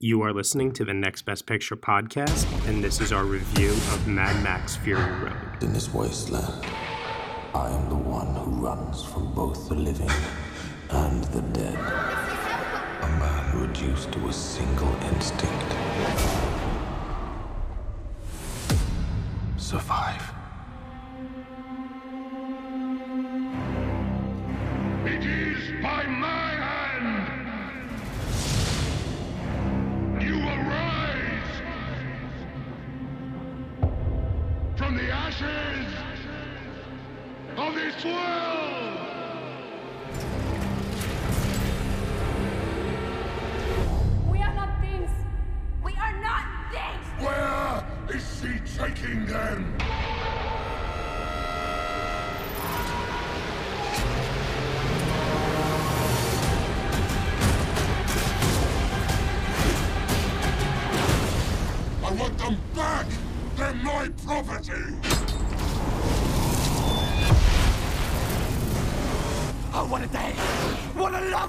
You 0.00 0.22
are 0.22 0.32
listening 0.32 0.70
to 0.74 0.84
the 0.84 0.94
Next 0.94 1.22
Best 1.22 1.44
Picture 1.44 1.74
podcast, 1.74 2.46
and 2.68 2.84
this 2.84 3.00
is 3.00 3.10
our 3.10 3.24
review 3.24 3.72
of 3.72 4.06
Mad 4.06 4.44
Max 4.44 4.76
Fury 4.76 5.02
Road. 5.02 5.60
In 5.60 5.72
this 5.72 5.92
wasteland, 5.92 6.64
I 7.52 7.68
am 7.68 7.88
the 7.88 7.96
one 7.96 8.32
who 8.36 8.64
runs 8.64 9.02
from 9.02 9.34
both 9.34 9.68
the 9.68 9.74
living 9.74 10.08
and 10.90 11.24
the 11.24 11.42
dead. 11.42 11.74
A 11.74 13.08
man 13.18 13.60
reduced 13.60 14.12
to 14.12 14.28
a 14.28 14.32
single 14.32 14.94
instinct 15.02 15.72
survive. 19.56 20.17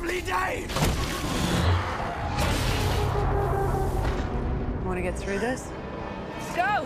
Lovely 0.10 0.22
day! 0.22 0.66
Want 4.84 4.98
to 4.98 5.02
get 5.04 5.18
through 5.18 5.40
this? 5.40 5.70
Let's 6.40 6.56
go. 6.56 6.86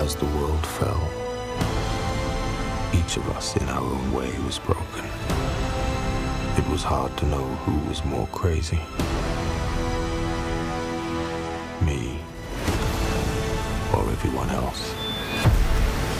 As 0.00 0.14
the 0.14 0.24
world 0.26 0.47
fell, 0.47 0.47
each 3.08 3.16
of 3.16 3.30
us 3.30 3.56
in 3.56 3.66
our 3.70 3.80
own 3.80 4.12
way 4.12 4.30
was 4.44 4.58
broken. 4.58 5.04
It 6.58 6.68
was 6.68 6.82
hard 6.82 7.16
to 7.16 7.26
know 7.26 7.42
who 7.64 7.88
was 7.88 8.04
more 8.04 8.26
crazy. 8.32 8.80
Me 11.80 12.20
or 13.94 14.02
everyone 14.10 14.50
else. 14.50 15.07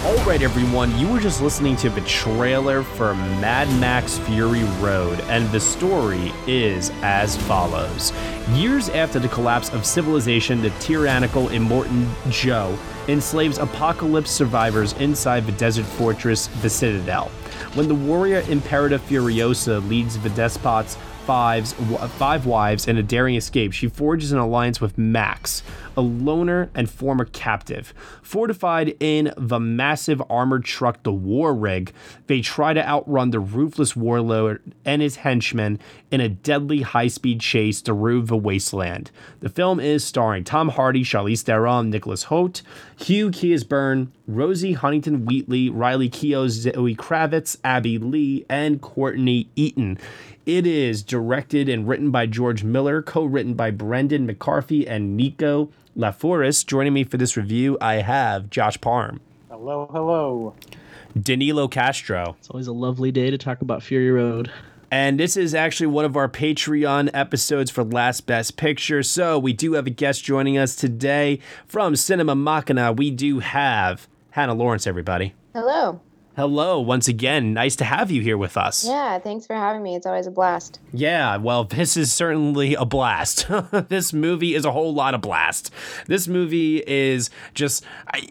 All 0.05 0.17
right, 0.19 0.41
everyone, 0.43 0.97
you 0.97 1.09
were 1.09 1.19
just 1.19 1.43
listening 1.43 1.75
to 1.79 1.91
the 1.91 2.01
trailer 2.03 2.85
for 2.85 3.17
Mad 3.17 3.69
Max 3.81 4.17
Fury 4.19 4.63
Road, 4.79 5.19
and 5.23 5.51
the 5.51 5.59
story 5.59 6.33
is 6.47 6.93
as 7.03 7.37
follows. 7.37 8.13
Years 8.53 8.91
after 8.91 9.19
the 9.19 9.27
collapse 9.27 9.71
of 9.71 9.85
civilization, 9.85 10.63
the 10.63 10.71
tyrannical 10.79 11.49
Immortan 11.49 12.07
Joe 12.31 12.79
enslaves 13.09 13.59
apocalypse 13.59 14.31
survivors 14.31 14.93
inside 14.95 15.47
the 15.47 15.53
desert 15.53 15.85
fortress, 15.85 16.47
the 16.63 16.71
Citadel. 16.71 17.29
When 17.75 17.89
the 17.89 17.95
warrior 17.97 18.45
Imperator 18.49 19.01
Furiosa 19.01 19.87
leads 19.89 20.17
the 20.17 20.31
despot's 20.31 20.97
fives, 21.29 21.75
five 22.17 22.47
wives 22.47 22.89
and 22.89 22.99
a 22.99 23.03
daring 23.03 23.35
escape, 23.35 23.71
she 23.71 23.87
forges 23.87 24.33
an 24.33 24.39
alliance 24.39 24.81
with 24.81 24.97
Max, 24.97 25.63
a 25.95 26.01
loner 26.01 26.71
and 26.75 26.89
former 26.89 27.27
captive. 27.27 27.93
Fortified 28.23 28.97
in 28.99 29.35
the 29.37 29.61
massive 29.61 30.23
armored 30.31 30.65
truck, 30.65 31.03
the 31.03 31.13
War 31.13 31.53
Rig, 31.55 31.93
they 32.29 32.41
try 32.41 32.73
to 32.73 32.89
outrun 32.89 33.29
the 33.29 33.41
ruthless 33.41 33.95
warlord 33.95 34.63
and 34.87 35.03
his 35.03 35.17
henchmen 35.17 35.79
in 36.11 36.23
a 36.23 36.31
deadly 36.31 36.81
high 36.81 37.09
speed 37.09 37.43
chase 37.43 37.83
through 37.83 38.23
the 38.23 38.37
wasteland. 38.37 39.11
The 39.41 39.51
film 39.51 39.81
is 39.81 40.03
starring 40.03 40.45
Tom 40.45 40.71
Hardy, 40.71 41.05
Charlize 41.05 41.43
Theron, 41.43 41.91
Nicholas 41.91 42.25
Hoult, 42.25 42.63
Hugh 43.01 43.31
Keays-Byrne, 43.31 44.13
Rosie 44.27 44.73
Huntington 44.73 45.25
Whiteley, 45.25 45.71
Riley 45.71 46.11
Keough, 46.11 46.49
Zoe 46.49 46.97
Kravitz, 46.97 47.57
Abby 47.63 47.97
Lee, 47.97 48.45
and 48.49 48.81
Courtney 48.81 49.49
Eaton. 49.55 49.99
It 50.47 50.67
is 50.67 51.05
directed 51.05 51.69
and 51.69 51.87
written 51.87 52.11
by 52.11 52.27
George 52.27 52.65
Miller, 52.65 53.01
co 53.01 53.25
written 53.25 53.55
by 53.55 53.71
Brendan 53.71 54.27
McCarthy 54.27 54.87
and 54.87 55.17
Nico 55.17 55.71
Lathouris. 55.97 56.67
Joining 56.67 56.93
me 56.93 57.05
for 57.05 57.19
this 57.19 57.37
review, 57.37 57.79
I 57.81 57.95
have 57.97 58.51
Josh 58.51 58.81
Parham, 58.81 59.21
Hello, 59.49 59.89
hello. 59.93 60.55
Danilo 61.21 61.69
Castro. 61.69 62.37
It's 62.41 62.51
always 62.51 62.67
a 62.67 62.73
lovely 62.73 63.13
day 63.13 63.31
to 63.31 63.39
talk 63.39 63.63
about 63.63 63.83
Fury 63.83 64.11
Road. 64.11 64.51
And 64.91 65.21
this 65.21 65.37
is 65.37 65.55
actually 65.55 65.89
one 65.89 66.05
of 66.07 66.17
our 66.17 66.29
Patreon 66.29 67.11
episodes 67.13 67.71
for 67.71 67.85
Last 67.85 68.27
Best 68.27 68.57
Picture. 68.57 69.03
So 69.03 69.39
we 69.39 69.53
do 69.53 69.75
have 69.75 69.87
a 69.87 69.91
guest 69.91 70.25
joining 70.25 70.57
us 70.57 70.75
today 70.75 71.41
from 71.67 71.95
Cinema 71.95 72.35
Machina. 72.35 72.93
We 72.93 73.11
do 73.11 73.41
have 73.41 74.09
Hannah 74.31 74.55
Lorence, 74.55 74.87
everybody. 74.87 75.35
Hello. 75.53 76.01
Hello, 76.39 76.79
once 76.81 77.09
again. 77.09 77.53
Nice 77.53 77.75
to 77.75 77.85
have 77.85 78.13
you 78.13 78.23
here 78.23 78.39
with 78.39 78.57
us. 78.57 78.87
Yeah, 78.87 79.19
thanks 79.19 79.45
for 79.45 79.57
having 79.57 79.83
me. 79.83 79.97
It's 79.97 80.07
always 80.07 80.29
a 80.29 80.31
blast. 80.31 80.79
Yeah, 80.93 81.37
well, 81.37 81.65
this 81.65 81.97
is 81.97 82.13
certainly 82.13 82.75
a 82.75 82.85
blast. 82.85 83.49
this 83.89 84.13
movie 84.13 84.55
is 84.55 84.65
a 84.65 84.71
whole 84.71 84.95
lot 84.95 85.15
of 85.15 85.21
blast. 85.21 85.73
This 86.07 86.29
movie 86.29 86.81
is 86.87 87.31
just 87.55 87.85
I, 88.07 88.29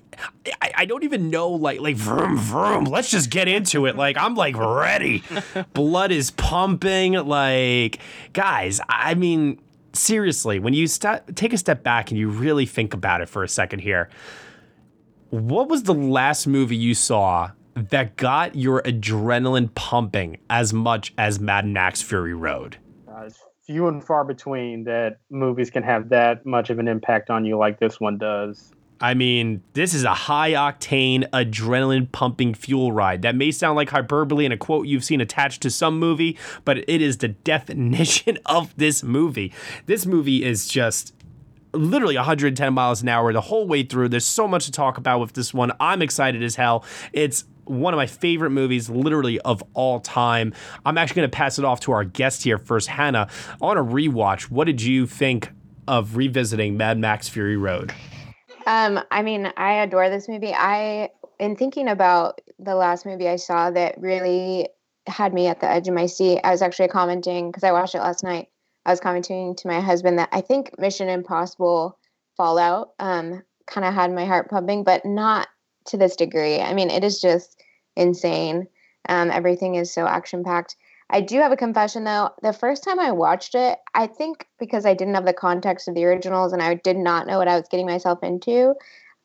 I 0.62 0.72
I 0.76 0.86
don't 0.86 1.04
even 1.04 1.30
know 1.30 1.50
like 1.50 1.82
like 1.82 1.98
vroom 1.98 2.38
vroom. 2.38 2.86
Let's 2.86 3.12
just 3.12 3.30
get 3.30 3.50
into 3.50 3.88
it. 3.88 3.98
Like 3.98 4.16
I'm 4.18 4.36
like 4.36 4.56
ready. 4.56 5.22
Blood 5.74 6.14
is 6.14 6.32
pumping. 6.32 7.12
Like 7.12 8.00
guys, 8.32 8.80
I 8.88 9.16
mean 9.16 9.60
seriously, 9.92 10.60
when 10.60 10.74
you 10.74 10.88
st- 10.88 11.36
take 11.36 11.52
a 11.52 11.58
step 11.58 11.84
back 11.84 12.10
and 12.10 12.18
you 12.18 12.30
really 12.30 12.66
think 12.66 12.94
about 12.94 13.20
it 13.20 13.28
for 13.28 13.44
a 13.44 13.50
second 13.50 13.80
here, 13.80 14.10
what 15.30 15.68
was 15.68 15.84
the 15.84 15.94
last 15.94 16.48
movie 16.48 16.78
you 16.78 16.94
saw 16.94 17.52
that 17.78 18.16
got 18.16 18.56
your 18.56 18.82
adrenaline 18.82 19.74
pumping 19.76 20.38
as 20.50 20.74
much 20.74 21.14
as 21.18 21.40
Mad 21.40 21.66
Max 21.66 22.02
Fury 22.02 22.34
Road? 22.34 22.78
Uh, 23.08 23.26
it's 23.26 23.40
few 23.66 23.88
and 23.88 24.04
far 24.04 24.24
between 24.24 24.84
that 24.86 25.20
movies 25.30 25.70
can 25.70 25.84
have 25.84 26.10
that 26.10 26.46
much 26.46 26.70
of 26.70 26.80
an 26.80 26.88
impact 26.88 27.30
on 27.30 27.46
you 27.46 27.58
like 27.58 27.80
this 27.80 28.00
one 28.00 28.18
does. 28.18 28.72
I 29.00 29.14
mean, 29.14 29.62
this 29.74 29.94
is 29.94 30.04
a 30.04 30.14
high 30.14 30.54
octane, 30.54 31.30
adrenaline 31.30 32.12
pumping 32.12 32.56
fuel 32.56 32.92
ride. 32.92 33.22
That 33.22 33.36
may 33.36 33.52
sound 33.52 33.76
like 33.76 33.90
hyperbole 33.92 34.46
and 34.46 34.54
a 34.54 34.58
quote 34.58 34.88
you've 34.88 35.04
seen 35.04 35.22
attached 35.22 35.62
to 35.62 35.70
some 35.70 36.00
movie, 36.00 36.36
but 36.66 36.78
it 36.90 37.02
is 37.02 37.18
the 37.18 37.28
definition 37.28 38.40
of 38.48 38.76
this 38.76 39.04
movie. 39.04 39.54
This 39.86 40.08
movie 40.08 40.44
is 40.44 40.68
just 40.68 41.14
literally 41.74 42.16
110 42.16 42.74
miles 42.74 43.04
an 43.04 43.10
hour 43.10 43.32
the 43.34 43.42
whole 43.42 43.68
way 43.68 43.84
through. 43.84 44.10
There's 44.10 44.26
so 44.26 44.48
much 44.48 44.66
to 44.66 44.72
talk 44.72 44.98
about 44.98 45.20
with 45.20 45.34
this 45.34 45.54
one. 45.54 45.72
I'm 45.80 46.02
excited 46.02 46.42
as 46.42 46.56
hell. 46.56 46.84
It's 47.14 47.46
one 47.70 47.94
of 47.94 47.98
my 47.98 48.08
favorite 48.08 48.52
movies, 48.52 48.90
literally 48.90 49.40
of 49.42 49.64
all 49.74 50.00
time. 50.00 50.54
I'm 50.86 50.98
actually 50.98 51.22
going 51.22 51.32
to 51.32 51.36
pass 51.36 51.60
it 51.60 51.66
off 51.66 51.80
to 51.82 51.92
our 51.92 52.04
guest 52.04 52.44
here 52.44 52.58
first, 52.58 52.88
Hannah. 52.88 53.30
On 53.62 53.78
a 53.78 53.84
rewatch, 53.84 54.44
what 54.44 54.66
did 54.66 54.82
you 54.82 55.06
think 55.06 55.52
of 55.88 56.18
revisiting 56.18 56.78
Mad 56.78 56.98
Max 56.98 57.30
Fury 57.30 57.58
Road? 57.58 57.94
Um, 58.66 59.00
I 59.12 59.22
mean, 59.22 59.52
I 59.56 59.84
adore 59.84 60.10
this 60.10 60.28
movie. 60.28 60.54
I, 60.54 61.10
in 61.40 61.56
thinking 61.56 61.88
about 61.88 62.42
the 62.60 62.76
last 62.76 63.06
movie 63.06 63.30
I 63.30 63.38
saw 63.38 63.72
that 63.72 64.00
really 64.00 64.68
had 65.08 65.34
me 65.34 65.48
at 65.48 65.62
the 65.62 65.70
edge 65.70 65.88
of 65.88 65.94
my 65.94 66.06
seat, 66.06 66.42
I 66.44 66.52
was 66.52 66.62
actually 66.62 66.90
commenting 66.90 67.50
because 67.50 67.64
I 67.64 67.72
watched 67.72 67.96
it 67.96 68.00
last 68.00 68.24
night. 68.24 68.48
I 68.86 68.92
was 68.92 69.00
commenting 69.00 69.56
to 69.56 69.68
my 69.68 69.80
husband 69.80 70.20
that 70.20 70.30
I 70.32 70.42
think 70.42 70.78
Mission 70.80 71.10
Impossible 71.10 71.98
Fallout 72.36 72.90
um, 73.00 73.44
kind 73.66 73.86
of 73.86 73.94
had 73.94 74.14
my 74.14 74.26
heart 74.26 74.50
pumping, 74.50 74.84
but 74.84 75.06
not 75.06 75.48
to 75.86 75.98
this 75.98 76.16
degree. 76.16 76.60
I 76.60 76.74
mean, 76.74 76.90
it 76.90 77.04
is 77.04 77.20
just 77.20 77.57
insane. 77.98 78.68
Um, 79.10 79.32
everything 79.32 79.76
is 79.76 79.92
so 79.94 80.06
action 80.06 80.44
packed. 80.44 80.76
I 81.10 81.22
do 81.22 81.40
have 81.40 81.52
a 81.52 81.58
confession 81.58 82.04
though. 82.04 82.32
The 82.42 82.54
first 82.54 82.84
time 82.84 83.00
I 83.00 83.12
watched 83.12 83.56
it, 83.56 83.80
I 83.94 84.08
think 84.08 84.48
because 84.60 84.86
I 84.86 84.94
didn't 84.94 85.16
have 85.16 85.26
the 85.26 85.34
context 85.34 85.88
of 85.88 85.96
the 85.96 86.06
originals 86.06 86.52
and 86.54 86.62
I 86.62 86.76
did 86.76 86.98
not 86.98 87.28
know 87.28 87.38
what 87.38 87.48
I 87.48 87.58
was 87.58 87.70
getting 87.70 87.86
myself 87.86 88.24
into, 88.24 88.76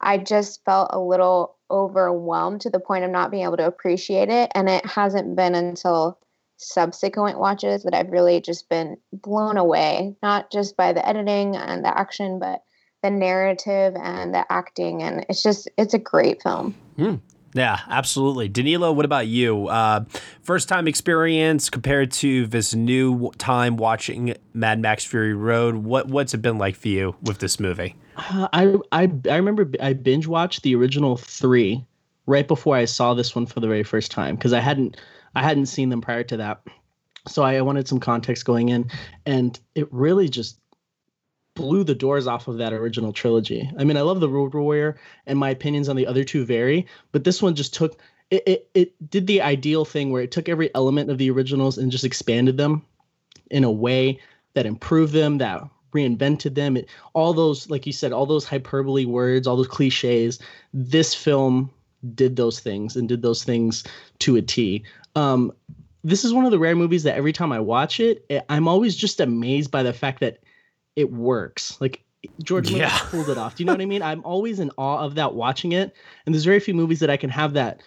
I 0.01 0.19
just 0.19 0.65
felt 0.65 0.91
a 0.93 1.01
little 1.01 1.57
overwhelmed 1.71 2.61
to 2.63 2.71
the 2.71 2.81
point 2.81 3.05
of 3.05 3.11
not 3.11 3.31
being 3.31 3.45
able 3.45 3.57
to 3.57 3.67
appreciate 3.67 4.29
it. 4.29 4.53
And 4.55 4.69
it 4.69 4.85
hasn't 4.87 5.35
been 5.35 5.55
until 5.55 6.19
subsequent 6.57 7.41
watches 7.41 7.83
that 7.83 7.95
I've 7.95 8.11
really 8.11 8.41
just 8.41 8.69
been 8.69 8.97
blown 9.13 9.57
away, 9.57 10.15
not 10.23 10.53
just 10.53 10.77
by 10.77 10.93
the 10.93 11.07
editing 11.07 11.57
and 11.57 11.85
the 11.85 11.97
action, 11.97 12.39
but 12.39 12.63
the 13.03 13.11
narrative 13.11 13.95
and 14.01 14.33
the 14.33 14.51
acting. 14.53 15.03
And 15.03 15.27
it's 15.29 15.43
just, 15.43 15.69
it's 15.77 15.95
a 15.95 15.99
great 15.99 16.43
film. 16.43 16.77
Mm. 16.97 17.21
Yeah, 17.55 17.81
absolutely. 17.89 18.49
Danilo, 18.49 18.93
what 18.93 19.05
about 19.05 19.27
you? 19.27 19.69
Uh, 19.69 20.05
first 20.43 20.69
time 20.69 20.89
experience 20.89 21.69
compared 21.69 22.11
to 22.13 22.47
this 22.47 22.75
new 22.75 23.31
time 23.39 23.77
watching 23.77 24.35
Mad 24.55 24.81
Max 24.81 25.05
Fury 25.05 25.35
Road. 25.35 25.77
What 25.77 26.09
what's 26.09 26.33
it 26.33 26.39
been 26.39 26.59
like 26.59 26.77
for 26.77 26.89
you 26.89 27.15
with 27.23 27.39
this 27.39 27.61
movie? 27.61 27.95
Uh, 28.17 28.49
I 28.53 28.75
I 28.91 29.13
I 29.29 29.37
remember 29.37 29.71
I 29.81 29.93
binge 29.93 30.27
watched 30.27 30.63
the 30.63 30.75
original 30.75 31.17
three 31.17 31.85
right 32.27 32.49
before 32.49 32.77
I 32.77 32.87
saw 32.87 33.15
this 33.15 33.35
one 33.35 33.47
for 33.47 33.61
the 33.61 33.69
very 33.69 33.83
first 33.83 34.11
time 34.11 34.37
because 34.37 34.53
I 34.53 34.61
hadn't 34.61 34.97
I 35.35 35.43
hadn't 35.43 35.67
seen 35.67 35.91
them 35.91 36.01
prior 36.01 36.25
to 36.25 36.37
that. 36.39 36.63
So 37.29 37.43
I 37.43 37.61
wanted 37.61 37.87
some 37.87 38.01
context 38.01 38.45
going 38.45 38.71
in, 38.71 38.91
and 39.27 39.59
it 39.75 39.87
really 39.93 40.29
just 40.29 40.59
blew 41.55 41.85
the 41.85 41.95
doors 41.95 42.27
off 42.27 42.49
of 42.49 42.59
that 42.59 42.73
original 42.73 43.13
trilogy. 43.13 43.71
I 43.79 43.85
mean, 43.85 43.97
I 43.97 44.03
love 44.03 44.21
the 44.21 44.29
Road 44.29 44.55
Warrior, 44.55 44.97
and 45.27 45.39
my 45.39 45.51
opinions 45.51 45.89
on 45.89 45.97
the 45.97 46.07
other 46.07 46.25
two 46.25 46.45
vary, 46.45 46.87
but 47.13 47.25
this 47.25 47.43
one 47.43 47.55
just 47.55 47.75
took 47.75 47.99
it, 48.31 48.43
it, 48.47 48.71
it 48.73 49.11
did 49.11 49.27
the 49.27 49.43
ideal 49.43 49.85
thing 49.85 50.11
where 50.11 50.23
it 50.23 50.31
took 50.31 50.49
every 50.49 50.75
element 50.75 51.11
of 51.11 51.19
the 51.19 51.31
originals 51.31 51.77
and 51.77 51.93
just 51.93 52.05
expanded 52.05 52.57
them 52.57 52.83
in 53.51 53.63
a 53.63 53.71
way 53.71 54.19
that 54.55 54.65
improved 54.65 55.13
them, 55.13 55.37
that 55.39 55.63
reinvented 55.93 56.55
them. 56.55 56.79
It, 56.79 56.89
all 57.13 57.35
those, 57.35 57.69
like 57.69 57.87
you 57.87 57.93
said, 57.93 58.11
all 58.11 58.25
those 58.25 58.47
hyperbole 58.47 59.05
words, 59.05 59.47
all 59.47 59.57
those 59.57 59.69
cliches. 59.69 60.39
This 60.73 61.15
film 61.15 61.71
did 62.15 62.37
those 62.37 62.59
things 62.59 62.97
and 62.97 63.07
did 63.07 63.21
those 63.21 63.45
things 63.45 63.85
to 64.21 64.37
a 64.37 64.43
T. 64.43 64.83
Um, 65.15 65.53
this 66.03 66.25
is 66.25 66.33
one 66.33 66.47
of 66.47 66.51
the 66.51 66.59
rare 66.59 66.75
movies 66.75 67.03
that 67.03 67.17
every 67.17 67.35
time 67.35 67.53
I 67.53 67.61
watch 67.61 68.01
it, 68.01 68.25
it 68.31 68.47
I'm 68.49 68.67
always 68.67 68.97
just 68.97 69.21
amazed 69.21 69.71
by 69.71 69.83
the 69.83 69.93
fact 69.93 70.21
that 70.21 70.39
it 70.97 71.11
works. 71.11 71.81
Like 71.81 72.05
George 72.43 72.71
yeah. 72.71 72.97
pulled 73.11 73.29
it 73.29 73.39
off. 73.39 73.57
Do 73.57 73.63
you 73.63 73.67
know 73.67 73.73
what 73.73 73.81
I 73.81 73.87
mean? 73.87 74.03
I'm 74.03 74.25
always 74.25 74.61
in 74.61 74.71
awe 74.79 74.99
of 74.99 75.17
that 75.17 75.35
watching 75.35 75.73
it. 75.73 75.95
And 76.25 76.35
there's 76.35 76.45
very 76.45 76.61
few 76.61 76.75
movies 76.75 77.01
that 77.01 77.11
I 77.11 77.17
can 77.17 77.31
have 77.31 77.55
that 77.55 77.83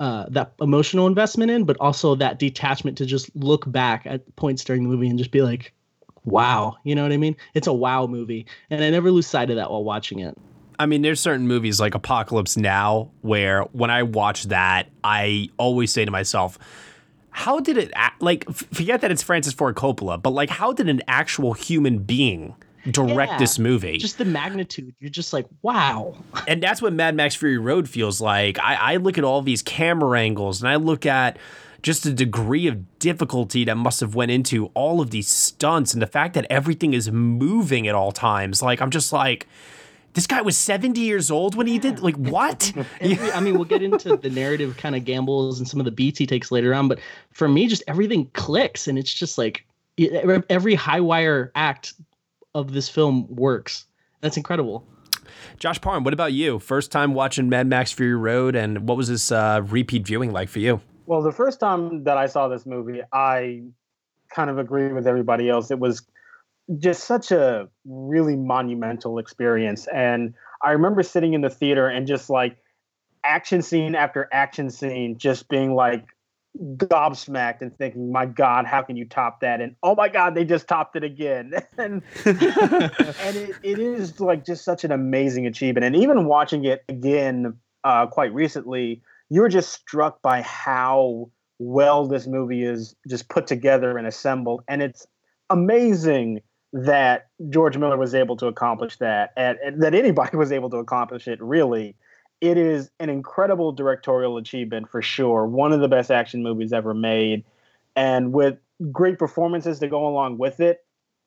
uh, 0.00 0.26
that 0.30 0.54
emotional 0.60 1.06
investment 1.06 1.50
in, 1.50 1.64
but 1.64 1.76
also 1.78 2.16
that 2.16 2.38
detachment 2.38 2.98
to 2.98 3.06
just 3.06 3.34
look 3.36 3.70
back 3.70 4.06
at 4.06 4.34
points 4.36 4.64
during 4.64 4.82
the 4.82 4.88
movie 4.88 5.08
and 5.08 5.18
just 5.18 5.30
be 5.30 5.42
like, 5.42 5.72
wow. 6.24 6.76
You 6.84 6.94
know 6.94 7.02
what 7.02 7.12
I 7.12 7.16
mean? 7.16 7.36
It's 7.54 7.66
a 7.66 7.72
wow 7.72 8.06
movie. 8.06 8.46
And 8.70 8.82
I 8.82 8.90
never 8.90 9.10
lose 9.10 9.26
sight 9.26 9.50
of 9.50 9.56
that 9.56 9.70
while 9.70 9.84
watching 9.84 10.18
it. 10.18 10.36
I 10.78 10.86
mean, 10.86 11.02
there's 11.02 11.20
certain 11.20 11.46
movies 11.46 11.78
like 11.78 11.94
Apocalypse 11.94 12.56
Now 12.56 13.10
where 13.20 13.62
when 13.72 13.90
I 13.90 14.02
watch 14.02 14.44
that, 14.44 14.90
I 15.04 15.48
always 15.56 15.92
say 15.92 16.04
to 16.04 16.10
myself, 16.10 16.58
how 17.36 17.58
did 17.58 17.76
it 17.76 17.92
like 18.20 18.48
forget 18.48 19.00
that 19.00 19.10
it's 19.10 19.22
Francis 19.22 19.52
Ford 19.52 19.74
Coppola, 19.74 20.22
but 20.22 20.30
like 20.30 20.48
how 20.50 20.72
did 20.72 20.88
an 20.88 21.02
actual 21.08 21.52
human 21.52 21.98
being 21.98 22.54
direct 22.88 23.32
yeah, 23.32 23.38
this 23.38 23.58
movie? 23.58 23.98
Just 23.98 24.18
the 24.18 24.24
magnitude. 24.24 24.94
You're 25.00 25.10
just 25.10 25.32
like, 25.32 25.46
wow. 25.60 26.14
and 26.48 26.62
that's 26.62 26.80
what 26.80 26.92
Mad 26.92 27.16
Max 27.16 27.34
Fury 27.34 27.58
Road 27.58 27.88
feels 27.88 28.20
like. 28.20 28.60
I, 28.60 28.74
I 28.92 28.96
look 28.98 29.18
at 29.18 29.24
all 29.24 29.42
these 29.42 29.62
camera 29.62 30.20
angles 30.20 30.62
and 30.62 30.68
I 30.68 30.76
look 30.76 31.06
at 31.06 31.36
just 31.82 32.04
the 32.04 32.12
degree 32.12 32.68
of 32.68 33.00
difficulty 33.00 33.64
that 33.64 33.76
must 33.76 33.98
have 33.98 34.14
went 34.14 34.30
into 34.30 34.66
all 34.74 35.00
of 35.00 35.10
these 35.10 35.26
stunts 35.26 35.92
and 35.92 36.00
the 36.00 36.06
fact 36.06 36.34
that 36.34 36.46
everything 36.48 36.94
is 36.94 37.10
moving 37.10 37.88
at 37.88 37.96
all 37.96 38.12
times. 38.12 38.62
Like 38.62 38.80
I'm 38.80 38.90
just 38.90 39.12
like 39.12 39.48
this 40.14 40.26
guy 40.26 40.40
was 40.40 40.56
70 40.56 41.00
years 41.00 41.30
old 41.30 41.54
when 41.54 41.66
he 41.66 41.78
did 41.78 42.00
like 42.00 42.16
what? 42.16 42.72
Every, 43.00 43.32
i 43.32 43.40
mean 43.40 43.54
we'll 43.54 43.64
get 43.64 43.82
into 43.82 44.16
the 44.16 44.30
narrative 44.30 44.76
kind 44.76 44.96
of 44.96 45.04
gambles 45.04 45.58
and 45.58 45.68
some 45.68 45.80
of 45.80 45.84
the 45.84 45.90
beats 45.90 46.18
he 46.18 46.26
takes 46.26 46.50
later 46.50 46.74
on 46.74 46.88
but 46.88 46.98
for 47.32 47.48
me 47.48 47.66
just 47.66 47.82
everything 47.86 48.30
clicks 48.32 48.88
and 48.88 48.98
it's 48.98 49.12
just 49.12 49.38
like 49.38 49.66
every 50.50 50.74
high 50.74 51.00
wire 51.00 51.52
act 51.54 51.94
of 52.54 52.72
this 52.72 52.88
film 52.88 53.26
works. 53.28 53.86
That's 54.20 54.36
incredible. 54.36 54.86
Josh 55.58 55.80
parham 55.80 56.04
what 56.04 56.14
about 56.14 56.32
you? 56.32 56.58
First 56.58 56.90
time 56.90 57.14
watching 57.14 57.48
mad 57.48 57.66
max 57.66 57.92
fury 57.92 58.14
road 58.14 58.56
and 58.56 58.88
what 58.88 58.96
was 58.96 59.08
this 59.08 59.30
uh, 59.30 59.62
repeat 59.64 60.06
viewing 60.06 60.32
like 60.32 60.48
for 60.48 60.58
you? 60.58 60.80
Well 61.06 61.22
the 61.22 61.32
first 61.32 61.60
time 61.60 62.04
that 62.04 62.16
i 62.16 62.26
saw 62.26 62.48
this 62.48 62.64
movie 62.64 63.02
i 63.12 63.62
kind 64.34 64.50
of 64.50 64.58
agree 64.58 64.92
with 64.92 65.06
everybody 65.06 65.48
else. 65.48 65.70
It 65.70 65.78
was 65.78 66.02
just 66.78 67.04
such 67.04 67.30
a 67.30 67.68
really 67.84 68.36
monumental 68.36 69.18
experience. 69.18 69.86
And 69.92 70.34
I 70.62 70.72
remember 70.72 71.02
sitting 71.02 71.34
in 71.34 71.40
the 71.40 71.50
theater 71.50 71.88
and 71.88 72.06
just 72.06 72.30
like 72.30 72.56
action 73.22 73.62
scene 73.62 73.94
after 73.94 74.28
action 74.32 74.70
scene, 74.70 75.18
just 75.18 75.48
being 75.48 75.74
like 75.74 76.06
gobsmacked 76.56 77.62
and 77.62 77.76
thinking, 77.76 78.12
my 78.12 78.26
God, 78.26 78.64
how 78.64 78.82
can 78.82 78.96
you 78.96 79.04
top 79.04 79.40
that? 79.40 79.60
And 79.60 79.74
oh 79.82 79.94
my 79.94 80.08
God, 80.08 80.34
they 80.34 80.44
just 80.44 80.68
topped 80.68 80.96
it 80.96 81.04
again. 81.04 81.52
and 81.78 82.02
and 82.24 83.36
it, 83.36 83.56
it 83.62 83.78
is 83.78 84.20
like 84.20 84.46
just 84.46 84.64
such 84.64 84.84
an 84.84 84.92
amazing 84.92 85.46
achievement. 85.46 85.84
And 85.84 85.96
even 85.96 86.26
watching 86.26 86.64
it 86.64 86.84
again 86.88 87.58
uh, 87.82 88.06
quite 88.06 88.32
recently, 88.32 89.02
you're 89.28 89.48
just 89.48 89.72
struck 89.72 90.22
by 90.22 90.42
how 90.42 91.30
well 91.58 92.06
this 92.06 92.26
movie 92.26 92.64
is 92.64 92.94
just 93.08 93.28
put 93.28 93.46
together 93.46 93.98
and 93.98 94.06
assembled. 94.06 94.62
And 94.68 94.80
it's 94.80 95.06
amazing 95.50 96.40
that 96.74 97.28
George 97.50 97.78
Miller 97.78 97.96
was 97.96 98.16
able 98.16 98.36
to 98.36 98.48
accomplish 98.48 98.96
that, 98.96 99.32
and, 99.36 99.56
and, 99.64 99.82
that 99.82 99.94
anybody 99.94 100.36
was 100.36 100.50
able 100.50 100.68
to 100.70 100.78
accomplish 100.78 101.28
it. 101.28 101.40
Really, 101.40 101.96
it 102.40 102.58
is 102.58 102.90
an 102.98 103.08
incredible 103.08 103.72
directorial 103.72 104.36
achievement 104.36 104.90
for 104.90 105.00
sure. 105.00 105.46
One 105.46 105.72
of 105.72 105.80
the 105.80 105.88
best 105.88 106.10
action 106.10 106.42
movies 106.42 106.72
ever 106.72 106.92
made, 106.92 107.44
and 107.94 108.32
with 108.34 108.58
great 108.90 109.18
performances 109.20 109.78
to 109.78 109.88
go 109.88 110.06
along 110.06 110.36
with 110.38 110.60
it. 110.60 110.84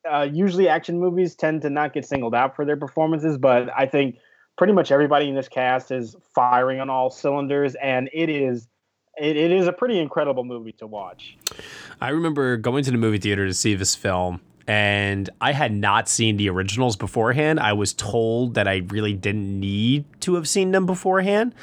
Uh, 0.08 0.28
usually, 0.32 0.68
action 0.68 1.00
movies 1.00 1.34
tend 1.34 1.62
to 1.62 1.70
not 1.70 1.94
get 1.94 2.06
singled 2.06 2.36
out 2.36 2.56
for 2.56 2.66
their 2.66 2.78
performances, 2.78 3.38
but 3.38 3.70
I 3.76 3.86
think 3.86 4.18
pretty 4.58 4.74
much 4.74 4.92
everybody 4.92 5.30
in 5.30 5.36
this 5.36 5.48
cast 5.48 5.92
is 5.92 6.16
firing 6.36 6.82
on 6.82 6.90
all 6.90 7.10
cylinders, 7.10 7.74
and 7.76 8.10
it 8.14 8.30
is. 8.30 8.68
It, 9.20 9.36
it 9.36 9.52
is 9.52 9.66
a 9.66 9.74
pretty 9.74 9.98
incredible 9.98 10.44
movie 10.44 10.74
to 10.74 10.86
watch. 10.86 11.38
I 12.00 12.10
remember 12.10 12.56
going 12.56 12.84
to 12.84 12.92
the 12.92 13.00
movie 13.00 13.18
theater 13.18 13.48
to 13.48 13.54
see 13.54 13.74
this 13.74 13.96
film 13.96 14.42
and 14.68 15.30
I 15.40 15.54
had 15.54 15.72
not 15.72 16.10
seen 16.10 16.36
the 16.38 16.50
originals 16.50 16.98
beforehand. 16.98 17.60
I 17.60 17.74
was 17.74 17.94
told 17.94 18.56
that 18.56 18.68
I 18.68 18.84
really 18.90 19.14
didn't 19.14 19.60
need 19.60 20.06
to 20.22 20.36
have 20.36 20.48
seen 20.48 20.72
them 20.72 20.86
beforehand. 20.86 21.56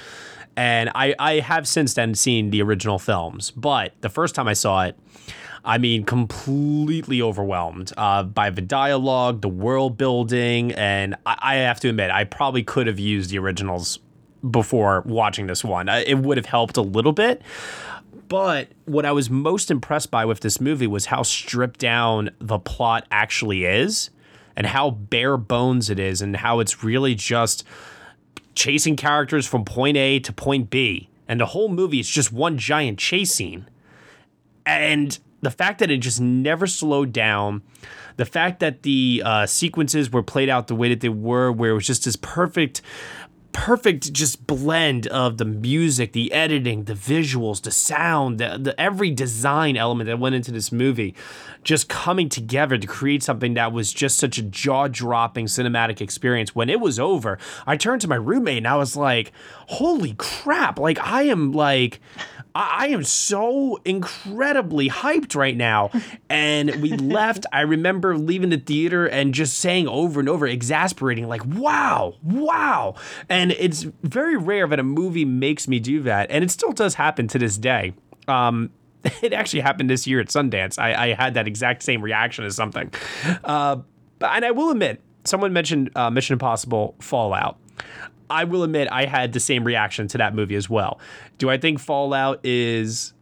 And 0.57 0.91
I, 0.95 1.15
I 1.19 1.41
have 1.41 1.69
since 1.69 1.95
then 1.95 2.15
seen 2.15 2.51
the 2.51 2.63
original 2.63 2.99
films. 2.99 3.51
But 3.51 3.93
the 4.01 4.09
first 4.09 4.35
time 4.35 4.49
I 4.49 4.53
saw 4.55 4.85
it, 4.85 4.97
I 5.65 5.79
mean, 5.79 6.05
completely 6.05 7.21
overwhelmed 7.21 7.93
uh, 7.97 8.23
by 8.23 8.51
the 8.51 8.61
dialogue, 8.61 9.41
the 9.41 9.49
world 9.49 9.99
building. 9.99 10.73
And 10.73 11.17
I, 11.27 11.37
I 11.41 11.55
have 11.57 11.81
to 11.81 11.89
admit, 11.89 12.11
I 12.11 12.25
probably 12.25 12.63
could 12.63 12.87
have 12.87 12.99
used 12.99 13.31
the 13.31 13.39
originals 13.39 13.99
before 14.49 15.03
watching 15.07 15.47
this 15.47 15.65
one. 15.65 15.89
It 15.89 16.19
would 16.19 16.37
have 16.37 16.47
helped 16.47 16.77
a 16.77 16.83
little 16.83 17.13
bit. 17.13 17.43
But 18.29 18.69
what 18.85 19.05
I 19.05 19.13
was 19.13 19.29
most 19.29 19.71
impressed 19.71 20.11
by 20.11 20.25
with 20.25 20.41
this 20.41 20.61
movie 20.61 20.87
was 20.87 21.07
how 21.07 21.23
stripped 21.23 21.81
down 21.81 22.31
the 22.39 22.59
plot 22.59 23.07
actually 23.11 23.65
is 23.65 24.11
and 24.57 24.67
how 24.67 24.91
bare 24.91 25.37
bones 25.37 25.91
it 25.91 25.99
is 25.99 26.23
and 26.23 26.37
how 26.37 26.61
it's 26.61 26.83
really 26.83 27.15
just 27.15 27.65
chasing 28.55 28.97
characters 28.97 29.47
from 29.47 29.65
point 29.65 29.97
A 29.97 30.21
to 30.21 30.33
point 30.33 30.71
B. 30.71 31.09
And 31.29 31.41
the 31.41 31.47
whole 31.47 31.69
movie 31.69 32.01
is 32.01 32.09
just 32.09 32.33
one 32.33 32.59
giant 32.59 32.99
chase 32.99 33.33
scene. 33.33 33.69
And 34.67 35.19
the 35.41 35.51
fact 35.51 35.79
that 35.81 35.91
it 35.91 35.99
just 35.99 36.21
never 36.21 36.67
slowed 36.67 37.13
down, 37.13 37.63
the 38.17 38.25
fact 38.25 38.61
that 38.61 38.83
the 38.83 39.23
uh, 39.25 39.47
sequences 39.47 40.11
were 40.11 40.23
played 40.23 40.49
out 40.49 40.69
the 40.69 40.75
way 40.75 40.89
that 40.89 41.01
they 41.01 41.09
were, 41.09 41.51
where 41.53 41.73
it 41.73 41.75
was 41.75 41.87
just 41.87 42.05
this 42.05 42.17
perfect 42.17 42.81
perfect 43.55 44.13
just 44.13 44.47
blend 44.47 45.07
of 45.07 45.39
the 45.39 45.45
music, 45.45 46.13
the 46.13 46.31
editing, 46.33 46.85
the 46.85 46.93
visuals, 46.93 47.63
the 47.63 47.71
sound, 47.71 48.39
the, 48.39 48.59
the, 48.61 48.79
every 48.79 49.11
design 49.11 49.77
element 49.77 50.09
that 50.09 50.19
went 50.19 50.35
into 50.35 50.51
this 50.51 50.71
movie 50.71 51.15
just 51.63 51.89
coming 51.89 52.29
together 52.29 52.77
to 52.77 52.87
create 52.87 53.23
something 53.23 53.55
that 53.55 53.73
was 53.73 53.93
just 53.93 54.19
such 54.19 54.37
a 54.37 54.43
jaw-dropping 54.43 55.47
cinematic 55.47 56.03
experience. 56.03 56.55
When 56.55 56.69
it 56.69 56.81
was 56.81 57.01
over, 57.01 57.39
I 57.67 57.79
turned 57.79 58.03
to 58.03 58.09
my 58.09 58.17
roommate 58.17 58.59
and 58.59 58.69
I 58.69 58.77
was 58.77 58.97
like, 58.97 59.33
"Holy 59.69 60.15
crap, 60.19 60.79
like 60.79 60.99
I 60.99 61.23
am 61.23 61.53
like 61.53 62.01
I 62.55 62.89
am 62.89 63.03
so 63.03 63.81
incredibly 63.85 64.89
hyped 64.89 65.35
right 65.35 65.57
now. 65.57 65.91
And 66.31 66.83
we 66.83 66.91
left. 66.97 67.47
I 67.53 67.61
remember 67.61 68.19
leaving 68.19 68.51
the 68.51 68.59
theater 68.59 69.07
and 69.07 69.33
just 69.33 69.59
saying 69.61 69.87
over 69.87 70.19
and 70.19 70.29
over, 70.29 70.49
exasperating, 70.49 71.29
like, 71.29 71.45
wow, 71.47 72.15
wow. 72.25 72.97
And 73.29 73.53
it's 73.53 73.85
very 74.03 74.37
rare 74.37 74.67
that 74.67 74.81
a 74.81 74.83
movie 74.83 75.25
makes 75.25 75.69
me 75.69 75.79
do 75.79 76.03
that. 76.03 76.29
And 76.31 76.43
it 76.43 76.51
still 76.51 76.73
does 76.73 76.95
happen 76.95 77.29
to 77.29 77.39
this 77.39 77.57
day. 77.57 77.95
Um, 78.27 78.71
it 79.23 79.33
actually 79.33 79.61
happened 79.61 79.91
this 79.91 80.07
year 80.09 80.21
at 80.21 80.27
Sundance. 80.27 80.79
I, 80.79 81.11
I 81.11 81.15
had 81.15 81.35
that 81.35 81.47
exact 81.47 81.83
same 81.85 82.03
reaction 82.03 82.45
as 82.45 82.57
something. 82.57 82.93
Uh, 83.45 83.77
and 84.21 84.45
I 84.45 84.51
will 84.51 84.71
admit, 84.71 85.01
someone 85.25 85.53
mentioned 85.53 85.91
uh, 85.95 86.11
Mission 86.11 86.35
Impossible 86.35 86.97
Fallout. 87.01 87.59
I 88.31 88.45
will 88.45 88.63
admit 88.63 88.89
I 88.91 89.07
had 89.07 89.33
the 89.33 89.41
same 89.41 89.65
reaction 89.65 90.09
to 90.09 90.19
that 90.19 90.35
movie 90.35 90.57
as 90.57 90.69
well. 90.71 90.99
Do 91.39 91.51
I 91.51 91.59
think 91.59 91.79
Fallout 91.79 92.41
is 92.45 93.13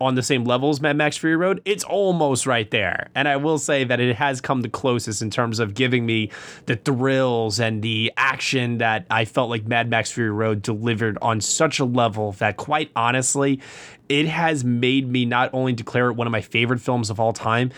on 0.00 0.14
the 0.14 0.22
same 0.22 0.44
level 0.44 0.70
as 0.70 0.80
Mad 0.80 0.96
Max 0.96 1.16
Fury 1.16 1.36
Road? 1.36 1.60
It's 1.64 1.84
almost 1.84 2.46
right 2.46 2.70
there. 2.70 3.10
And 3.14 3.28
I 3.28 3.36
will 3.36 3.58
say 3.58 3.84
that 3.84 4.00
it 4.00 4.16
has 4.16 4.40
come 4.40 4.62
the 4.62 4.68
closest 4.68 5.20
in 5.20 5.30
terms 5.30 5.58
of 5.58 5.74
giving 5.74 6.06
me 6.06 6.30
the 6.66 6.76
thrills 6.76 7.60
and 7.60 7.82
the 7.82 8.12
action 8.16 8.78
that 8.78 9.06
I 9.10 9.26
felt 9.26 9.50
like 9.50 9.66
Mad 9.66 9.90
Max 9.90 10.10
Fury 10.10 10.30
Road 10.30 10.62
delivered 10.62 11.18
on 11.20 11.40
such 11.40 11.78
a 11.78 11.84
level 11.84 12.32
that 12.32 12.56
quite 12.56 12.90
honestly, 12.96 13.60
it 14.08 14.26
has 14.26 14.64
made 14.64 15.08
me 15.08 15.26
not 15.26 15.50
only 15.52 15.72
declare 15.72 16.08
it 16.08 16.14
one 16.14 16.26
of 16.26 16.32
my 16.32 16.40
favorite 16.40 16.80
films 16.80 17.10
of 17.10 17.20
all 17.20 17.32
time, 17.32 17.70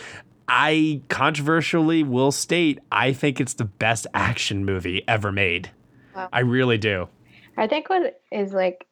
I 0.49 1.01
controversially 1.09 2.03
will 2.03 2.31
state 2.31 2.79
I 2.91 3.13
think 3.13 3.41
it's 3.41 3.55
the 3.55 3.65
best 3.65 4.07
action 4.15 4.65
movie 4.65 5.03
ever 5.09 5.33
made. 5.33 5.71
Wow. 6.15 6.29
I 6.33 6.41
really 6.41 6.79
do. 6.79 7.09
I 7.57 7.67
think 7.67 7.89
what 7.89 8.21
is 8.31 8.53
like 8.53 8.87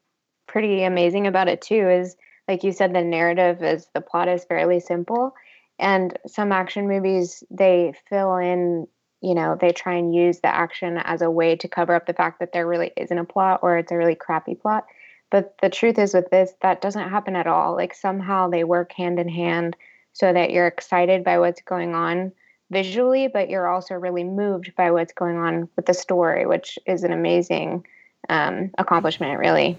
pretty 0.47 0.83
amazing 0.83 1.27
about 1.27 1.49
it 1.49 1.63
too 1.63 1.89
is 1.89 2.17
like 2.49 2.65
you 2.65 2.73
said 2.73 2.93
the 2.93 3.03
narrative 3.03 3.63
is 3.63 3.87
the 3.95 4.01
plot 4.01 4.29
is 4.29 4.45
fairly 4.45 4.81
simple 4.81 5.35
and 5.79 6.19
some 6.27 6.53
action 6.53 6.89
movies 6.89 7.45
they 7.51 7.95
fill 8.09 8.37
in 8.37 8.87
you 9.21 9.35
know 9.35 9.57
they 9.61 9.73
try 9.73 9.95
and 9.95 10.15
use 10.15 10.41
the 10.41 10.49
action 10.49 10.99
as 10.99 11.23
a 11.23 11.31
way 11.31 11.55
to 11.55 11.69
cover 11.69 11.95
up 11.95 12.07
the 12.07 12.13
fact 12.13 12.41
that 12.41 12.53
there 12.53 12.67
really 12.67 12.91
isn't 12.97 13.19
a 13.19 13.25
plot 13.25 13.61
or 13.63 13.79
it's 13.79 13.93
a 13.93 13.97
really 13.97 14.17
crappy 14.17 14.57
plot 14.57 14.87
but 15.31 15.55
the 15.63 15.71
truth 15.71 15.99
is 15.99 16.13
with 16.13 16.29
this 16.31 16.53
that 16.63 16.81
doesn't 16.81 17.11
happen 17.11 17.37
at 17.37 17.47
all 17.47 17.75
like 17.77 17.95
somehow 17.95 18.49
they 18.49 18.65
work 18.65 18.93
hand 18.93 19.21
in 19.21 19.29
hand 19.29 19.77
so 20.13 20.33
that 20.33 20.51
you're 20.51 20.67
excited 20.67 21.23
by 21.23 21.39
what's 21.39 21.63
going 21.63 21.95
on 21.95 22.33
visually 22.71 23.29
but 23.29 23.51
you're 23.51 23.69
also 23.69 23.95
really 23.95 24.25
moved 24.25 24.73
by 24.77 24.91
what's 24.91 25.13
going 25.13 25.37
on 25.37 25.69
with 25.77 25.87
the 25.87 25.95
story 25.95 26.47
which 26.47 26.79
is 26.87 27.05
an 27.05 27.13
amazing 27.13 27.85
um, 28.29 28.71
accomplishment 28.79 29.39
really 29.39 29.79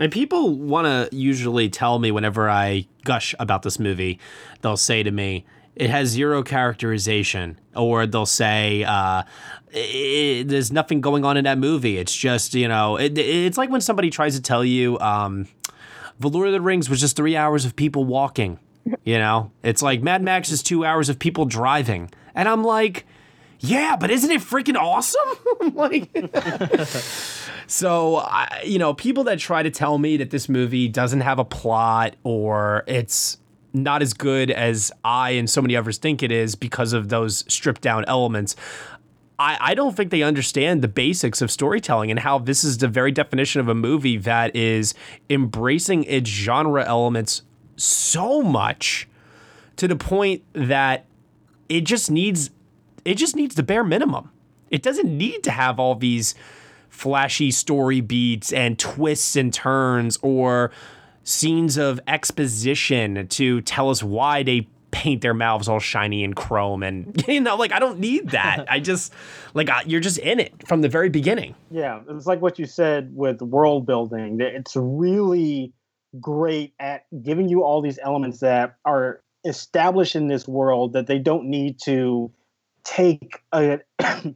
and 0.00 0.10
people 0.10 0.54
want 0.54 0.86
to 0.86 1.14
usually 1.14 1.68
tell 1.68 1.98
me 1.98 2.10
whenever 2.10 2.48
I 2.48 2.86
gush 3.04 3.34
about 3.38 3.62
this 3.62 3.78
movie, 3.78 4.18
they'll 4.62 4.78
say 4.78 5.02
to 5.02 5.10
me, 5.10 5.44
it 5.76 5.90
has 5.90 6.08
zero 6.08 6.42
characterization, 6.42 7.60
or 7.76 8.06
they'll 8.06 8.24
say, 8.24 8.82
uh, 8.82 9.22
it, 9.72 10.48
there's 10.48 10.72
nothing 10.72 11.02
going 11.02 11.24
on 11.26 11.36
in 11.36 11.44
that 11.44 11.58
movie. 11.58 11.98
It's 11.98 12.14
just, 12.14 12.54
you 12.54 12.66
know, 12.66 12.96
it, 12.96 13.16
it's 13.18 13.58
like 13.58 13.70
when 13.70 13.82
somebody 13.82 14.08
tries 14.08 14.34
to 14.36 14.42
tell 14.42 14.64
you, 14.64 14.98
um, 15.00 15.46
The 16.18 16.30
Lord 16.30 16.48
of 16.48 16.54
the 16.54 16.62
Rings 16.62 16.88
was 16.88 17.00
just 17.00 17.14
three 17.14 17.36
hours 17.36 17.66
of 17.66 17.76
people 17.76 18.04
walking. 18.04 18.58
You 19.04 19.18
know, 19.18 19.52
it's 19.62 19.82
like 19.82 20.02
Mad 20.02 20.22
Max 20.22 20.50
is 20.50 20.62
two 20.62 20.84
hours 20.84 21.10
of 21.10 21.18
people 21.18 21.44
driving. 21.44 22.10
And 22.40 22.48
I'm 22.48 22.64
like, 22.64 23.04
yeah, 23.58 23.96
but 24.00 24.10
isn't 24.10 24.30
it 24.30 24.40
freaking 24.40 24.74
awesome? 24.74 25.74
like, 25.74 26.08
so, 27.66 28.16
I, 28.16 28.62
you 28.64 28.78
know, 28.78 28.94
people 28.94 29.24
that 29.24 29.38
try 29.38 29.62
to 29.62 29.70
tell 29.70 29.98
me 29.98 30.16
that 30.16 30.30
this 30.30 30.48
movie 30.48 30.88
doesn't 30.88 31.20
have 31.20 31.38
a 31.38 31.44
plot 31.44 32.16
or 32.24 32.82
it's 32.86 33.36
not 33.74 34.00
as 34.00 34.14
good 34.14 34.50
as 34.50 34.90
I 35.04 35.32
and 35.32 35.50
so 35.50 35.60
many 35.60 35.76
others 35.76 35.98
think 35.98 36.22
it 36.22 36.32
is 36.32 36.54
because 36.54 36.94
of 36.94 37.10
those 37.10 37.44
stripped 37.46 37.82
down 37.82 38.06
elements. 38.06 38.56
I, 39.38 39.58
I 39.60 39.74
don't 39.74 39.94
think 39.94 40.10
they 40.10 40.22
understand 40.22 40.80
the 40.80 40.88
basics 40.88 41.42
of 41.42 41.50
storytelling 41.50 42.10
and 42.10 42.20
how 42.20 42.38
this 42.38 42.64
is 42.64 42.78
the 42.78 42.88
very 42.88 43.12
definition 43.12 43.60
of 43.60 43.68
a 43.68 43.74
movie 43.74 44.16
that 44.16 44.56
is 44.56 44.94
embracing 45.28 46.04
its 46.04 46.30
genre 46.30 46.86
elements 46.86 47.42
so 47.76 48.40
much 48.40 49.06
to 49.76 49.86
the 49.86 49.96
point 49.96 50.42
that 50.54 51.04
it 51.70 51.82
just 51.82 52.10
needs 52.10 52.50
it 53.06 53.14
just 53.14 53.34
needs 53.34 53.54
the 53.54 53.62
bare 53.62 53.84
minimum. 53.84 54.30
It 54.68 54.82
doesn't 54.82 55.16
need 55.16 55.42
to 55.44 55.50
have 55.50 55.80
all 55.80 55.94
these 55.94 56.34
flashy 56.90 57.50
story 57.50 58.02
beats 58.02 58.52
and 58.52 58.78
twists 58.78 59.36
and 59.36 59.54
turns 59.54 60.18
or 60.20 60.70
scenes 61.22 61.78
of 61.78 62.00
exposition 62.06 63.26
to 63.28 63.60
tell 63.62 63.88
us 63.88 64.02
why 64.02 64.42
they 64.42 64.68
paint 64.90 65.22
their 65.22 65.34
mouths 65.34 65.68
all 65.68 65.78
shiny 65.78 66.24
and 66.24 66.34
chrome 66.34 66.82
and 66.82 67.24
you 67.28 67.40
know 67.40 67.54
like 67.54 67.70
i 67.70 67.78
don't 67.78 68.00
need 68.00 68.30
that 68.30 68.64
i 68.68 68.80
just 68.80 69.12
like 69.54 69.70
I, 69.70 69.82
you're 69.86 70.00
just 70.00 70.18
in 70.18 70.40
it 70.40 70.66
from 70.66 70.80
the 70.80 70.88
very 70.88 71.08
beginning 71.08 71.54
yeah 71.70 72.00
it's 72.08 72.26
like 72.26 72.42
what 72.42 72.58
you 72.58 72.66
said 72.66 73.14
with 73.14 73.40
world 73.40 73.86
building 73.86 74.40
it's 74.40 74.74
really 74.74 75.72
great 76.20 76.74
at 76.80 77.04
giving 77.22 77.48
you 77.48 77.62
all 77.62 77.80
these 77.80 78.00
elements 78.02 78.40
that 78.40 78.74
are 78.84 79.22
established 79.44 80.16
in 80.16 80.28
this 80.28 80.46
world 80.46 80.92
that 80.92 81.06
they 81.06 81.18
don't 81.18 81.46
need 81.46 81.78
to 81.84 82.30
take 82.84 83.42
a 83.52 83.78
that 83.98 84.34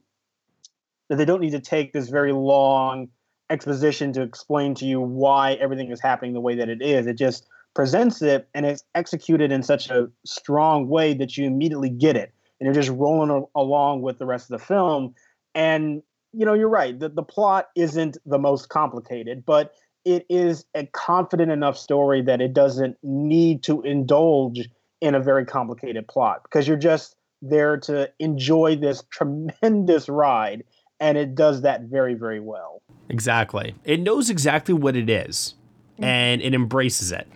they 1.11 1.25
don't 1.25 1.41
need 1.41 1.51
to 1.51 1.61
take 1.61 1.93
this 1.93 2.09
very 2.09 2.33
long 2.33 3.09
exposition 3.51 4.13
to 4.13 4.23
explain 4.23 4.75
to 4.75 4.87
you 4.87 5.01
why 5.01 5.53
everything 5.55 5.91
is 5.91 6.01
happening 6.01 6.33
the 6.33 6.41
way 6.41 6.55
that 6.55 6.69
it 6.69 6.81
is. 6.81 7.07
It 7.07 7.19
just 7.19 7.47
presents 7.75 8.23
it 8.23 8.49
and 8.55 8.65
it's 8.65 8.85
executed 8.95 9.53
in 9.53 9.63
such 9.63 9.91
a 9.91 10.09
strong 10.25 10.89
way 10.89 11.13
that 11.15 11.37
you 11.37 11.47
immediately 11.47 11.91
get 11.91 12.17
it. 12.17 12.33
And 12.59 12.67
you're 12.67 12.75
just 12.75 12.89
rolling 12.97 13.31
a- 13.31 13.59
along 13.59 14.03
with 14.03 14.19
the 14.19 14.27
rest 14.27 14.51
of 14.51 14.59
the 14.59 14.65
film. 14.65 15.15
And 15.55 16.03
you 16.33 16.47
know 16.47 16.55
you're 16.55 16.69
right. 16.69 16.99
The, 16.99 17.11
the 17.11 17.23
plot 17.23 17.69
isn't 17.77 18.17
the 18.25 18.39
most 18.39 18.69
complicated 18.69 19.45
but 19.45 19.75
it 20.05 20.27
is 20.29 20.67
a 20.75 20.87
confident 20.87 21.51
enough 21.51 21.79
story 21.79 22.23
that 22.23 22.41
it 22.41 22.53
doesn't 22.53 22.97
need 23.03 23.63
to 23.65 23.83
indulge 23.83 24.69
in 25.05 25.15
a 25.15 25.21
very 25.21 25.45
complicated 25.45 26.09
plot 26.09 26.43
because 26.45 26.67
you're 26.67 26.79
just 26.79 27.15
there 27.43 27.77
to 27.77 28.11
enjoy 28.19 28.75
this 28.75 29.05
tremendous 29.11 30.09
ride 30.09 30.65
and 30.99 31.19
it 31.19 31.35
does 31.35 31.61
that 31.61 31.83
very 31.83 32.15
very 32.15 32.41
well 32.41 32.81
exactly 33.11 33.75
it 33.85 34.01
knows 34.01 34.31
exactly 34.31 34.73
what 34.73 34.97
it 34.97 35.11
is, 35.11 35.55
mm-hmm. 35.95 36.05
and 36.05 36.41
it 36.41 36.55
embraces 36.55 37.13
it 37.13 37.29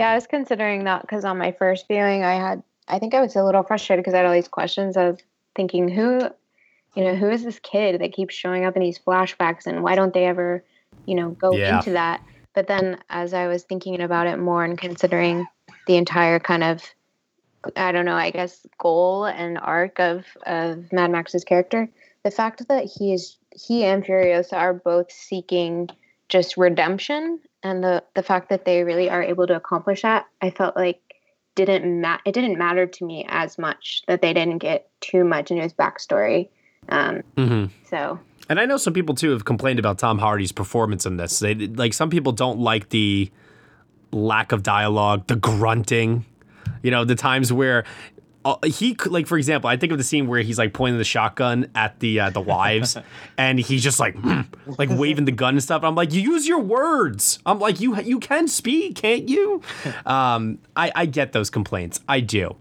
yeah 0.00 0.10
i 0.10 0.14
was 0.16 0.26
considering 0.26 0.82
that 0.82 1.02
because 1.02 1.24
on 1.24 1.38
my 1.38 1.52
first 1.52 1.86
viewing 1.86 2.24
i 2.24 2.34
had 2.34 2.60
i 2.88 2.98
think 2.98 3.14
i 3.14 3.20
was 3.20 3.36
a 3.36 3.44
little 3.44 3.62
frustrated 3.62 4.02
because 4.02 4.14
i 4.14 4.16
had 4.16 4.26
all 4.26 4.32
these 4.32 4.48
questions 4.48 4.96
i 4.96 5.08
was 5.08 5.20
thinking 5.54 5.88
who 5.88 6.28
you 6.96 7.04
know 7.04 7.14
who 7.14 7.30
is 7.30 7.44
this 7.44 7.60
kid 7.60 8.00
that 8.00 8.12
keeps 8.12 8.34
showing 8.34 8.64
up 8.64 8.74
in 8.74 8.82
these 8.82 8.98
flashbacks 8.98 9.64
and 9.64 9.84
why 9.84 9.94
don't 9.94 10.12
they 10.12 10.26
ever 10.26 10.64
you 11.06 11.14
know 11.14 11.30
go 11.30 11.52
yeah. 11.52 11.78
into 11.78 11.92
that 11.92 12.20
but 12.52 12.66
then 12.66 12.98
as 13.10 13.32
i 13.32 13.46
was 13.46 13.62
thinking 13.62 14.00
about 14.00 14.26
it 14.26 14.38
more 14.38 14.64
and 14.64 14.76
considering 14.76 15.46
the 15.86 15.96
entire 15.96 16.40
kind 16.40 16.64
of 16.64 16.82
i 17.76 17.92
don't 17.92 18.04
know 18.04 18.14
i 18.14 18.30
guess 18.30 18.66
goal 18.78 19.24
and 19.24 19.58
arc 19.58 19.98
of 19.98 20.24
of 20.46 20.92
mad 20.92 21.10
max's 21.10 21.44
character 21.44 21.88
the 22.24 22.30
fact 22.30 22.66
that 22.68 22.84
he 22.84 23.12
is 23.12 23.36
he 23.54 23.84
and 23.84 24.04
Furiosa 24.04 24.54
are 24.54 24.72
both 24.72 25.10
seeking 25.10 25.88
just 26.28 26.56
redemption 26.56 27.38
and 27.62 27.82
the 27.82 28.02
the 28.14 28.22
fact 28.22 28.48
that 28.48 28.64
they 28.64 28.82
really 28.82 29.08
are 29.08 29.22
able 29.22 29.46
to 29.46 29.54
accomplish 29.54 30.02
that, 30.02 30.26
I 30.40 30.50
felt 30.50 30.76
like 30.76 31.00
didn't 31.54 32.00
ma- 32.00 32.18
it 32.24 32.32
didn't 32.32 32.58
matter 32.58 32.86
to 32.86 33.04
me 33.04 33.26
as 33.28 33.58
much 33.58 34.02
that 34.08 34.22
they 34.22 34.32
didn't 34.32 34.58
get 34.58 34.88
too 35.00 35.24
much 35.24 35.50
into 35.50 35.62
his 35.62 35.72
backstory. 35.72 36.48
Um, 36.88 37.22
mm-hmm. 37.36 37.66
So. 37.88 38.18
And 38.48 38.58
I 38.58 38.66
know 38.66 38.76
some 38.76 38.92
people 38.92 39.14
too 39.14 39.30
have 39.30 39.44
complained 39.44 39.78
about 39.78 39.98
Tom 39.98 40.18
Hardy's 40.18 40.52
performance 40.52 41.06
in 41.06 41.16
this. 41.16 41.38
They 41.38 41.54
like 41.54 41.94
some 41.94 42.10
people 42.10 42.32
don't 42.32 42.58
like 42.58 42.88
the 42.88 43.30
lack 44.10 44.52
of 44.52 44.62
dialogue, 44.62 45.26
the 45.28 45.36
grunting. 45.36 46.24
You 46.82 46.90
know, 46.90 47.04
the 47.04 47.14
times 47.14 47.52
where 47.52 47.84
uh, 48.44 48.56
he 48.66 48.96
like 49.06 49.26
for 49.26 49.38
example 49.38 49.70
i 49.70 49.76
think 49.76 49.92
of 49.92 49.98
the 49.98 50.04
scene 50.04 50.26
where 50.26 50.40
he's 50.40 50.58
like 50.58 50.72
pointing 50.72 50.98
the 50.98 51.04
shotgun 51.04 51.70
at 51.74 51.98
the 52.00 52.18
uh, 52.18 52.30
the 52.30 52.40
wives 52.40 52.96
and 53.38 53.58
he's 53.58 53.82
just 53.82 54.00
like 54.00 54.16
mm, 54.16 54.46
like 54.78 54.88
waving 54.90 55.24
the 55.24 55.32
gun 55.32 55.54
and 55.54 55.62
stuff. 55.62 55.84
I'm 55.84 55.94
like 55.94 56.12
you 56.12 56.20
use 56.20 56.48
your 56.48 56.58
words. 56.58 57.38
I'm 57.46 57.58
like 57.58 57.80
you 57.80 58.00
you 58.00 58.18
can 58.18 58.48
speak 58.48 58.96
can't 58.96 59.28
you? 59.28 59.62
Um 60.06 60.58
i 60.74 60.90
i 60.94 61.06
get 61.06 61.32
those 61.32 61.50
complaints. 61.50 62.00
I 62.08 62.20
do. 62.20 62.56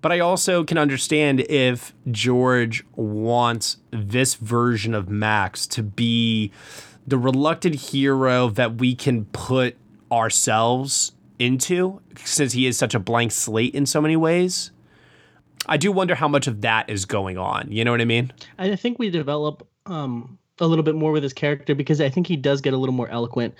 But 0.00 0.10
i 0.10 0.18
also 0.18 0.64
can 0.64 0.78
understand 0.78 1.40
if 1.40 1.94
george 2.10 2.84
wants 2.96 3.76
this 3.92 4.34
version 4.34 4.94
of 4.94 5.08
max 5.08 5.66
to 5.68 5.82
be 5.84 6.50
the 7.06 7.18
reluctant 7.18 7.76
hero 7.76 8.48
that 8.48 8.78
we 8.78 8.96
can 8.96 9.26
put 9.26 9.76
ourselves 10.10 11.12
into 11.38 12.00
since 12.16 12.52
he 12.52 12.66
is 12.66 12.78
such 12.78 12.94
a 12.94 12.98
blank 12.98 13.32
slate 13.32 13.74
in 13.74 13.86
so 13.86 14.00
many 14.00 14.16
ways 14.16 14.70
I 15.66 15.76
do 15.76 15.92
wonder 15.92 16.14
how 16.14 16.28
much 16.28 16.46
of 16.46 16.62
that 16.62 16.90
is 16.90 17.04
going 17.04 17.38
on. 17.38 17.70
You 17.70 17.84
know 17.84 17.90
what 17.90 18.00
I 18.00 18.04
mean? 18.04 18.32
I 18.58 18.74
think 18.76 18.98
we 18.98 19.10
develop 19.10 19.66
um, 19.86 20.38
a 20.58 20.66
little 20.66 20.82
bit 20.82 20.94
more 20.94 21.12
with 21.12 21.22
his 21.22 21.32
character 21.32 21.74
because 21.74 22.00
I 22.00 22.08
think 22.08 22.26
he 22.26 22.36
does 22.36 22.60
get 22.60 22.74
a 22.74 22.76
little 22.76 22.94
more 22.94 23.08
eloquent 23.08 23.54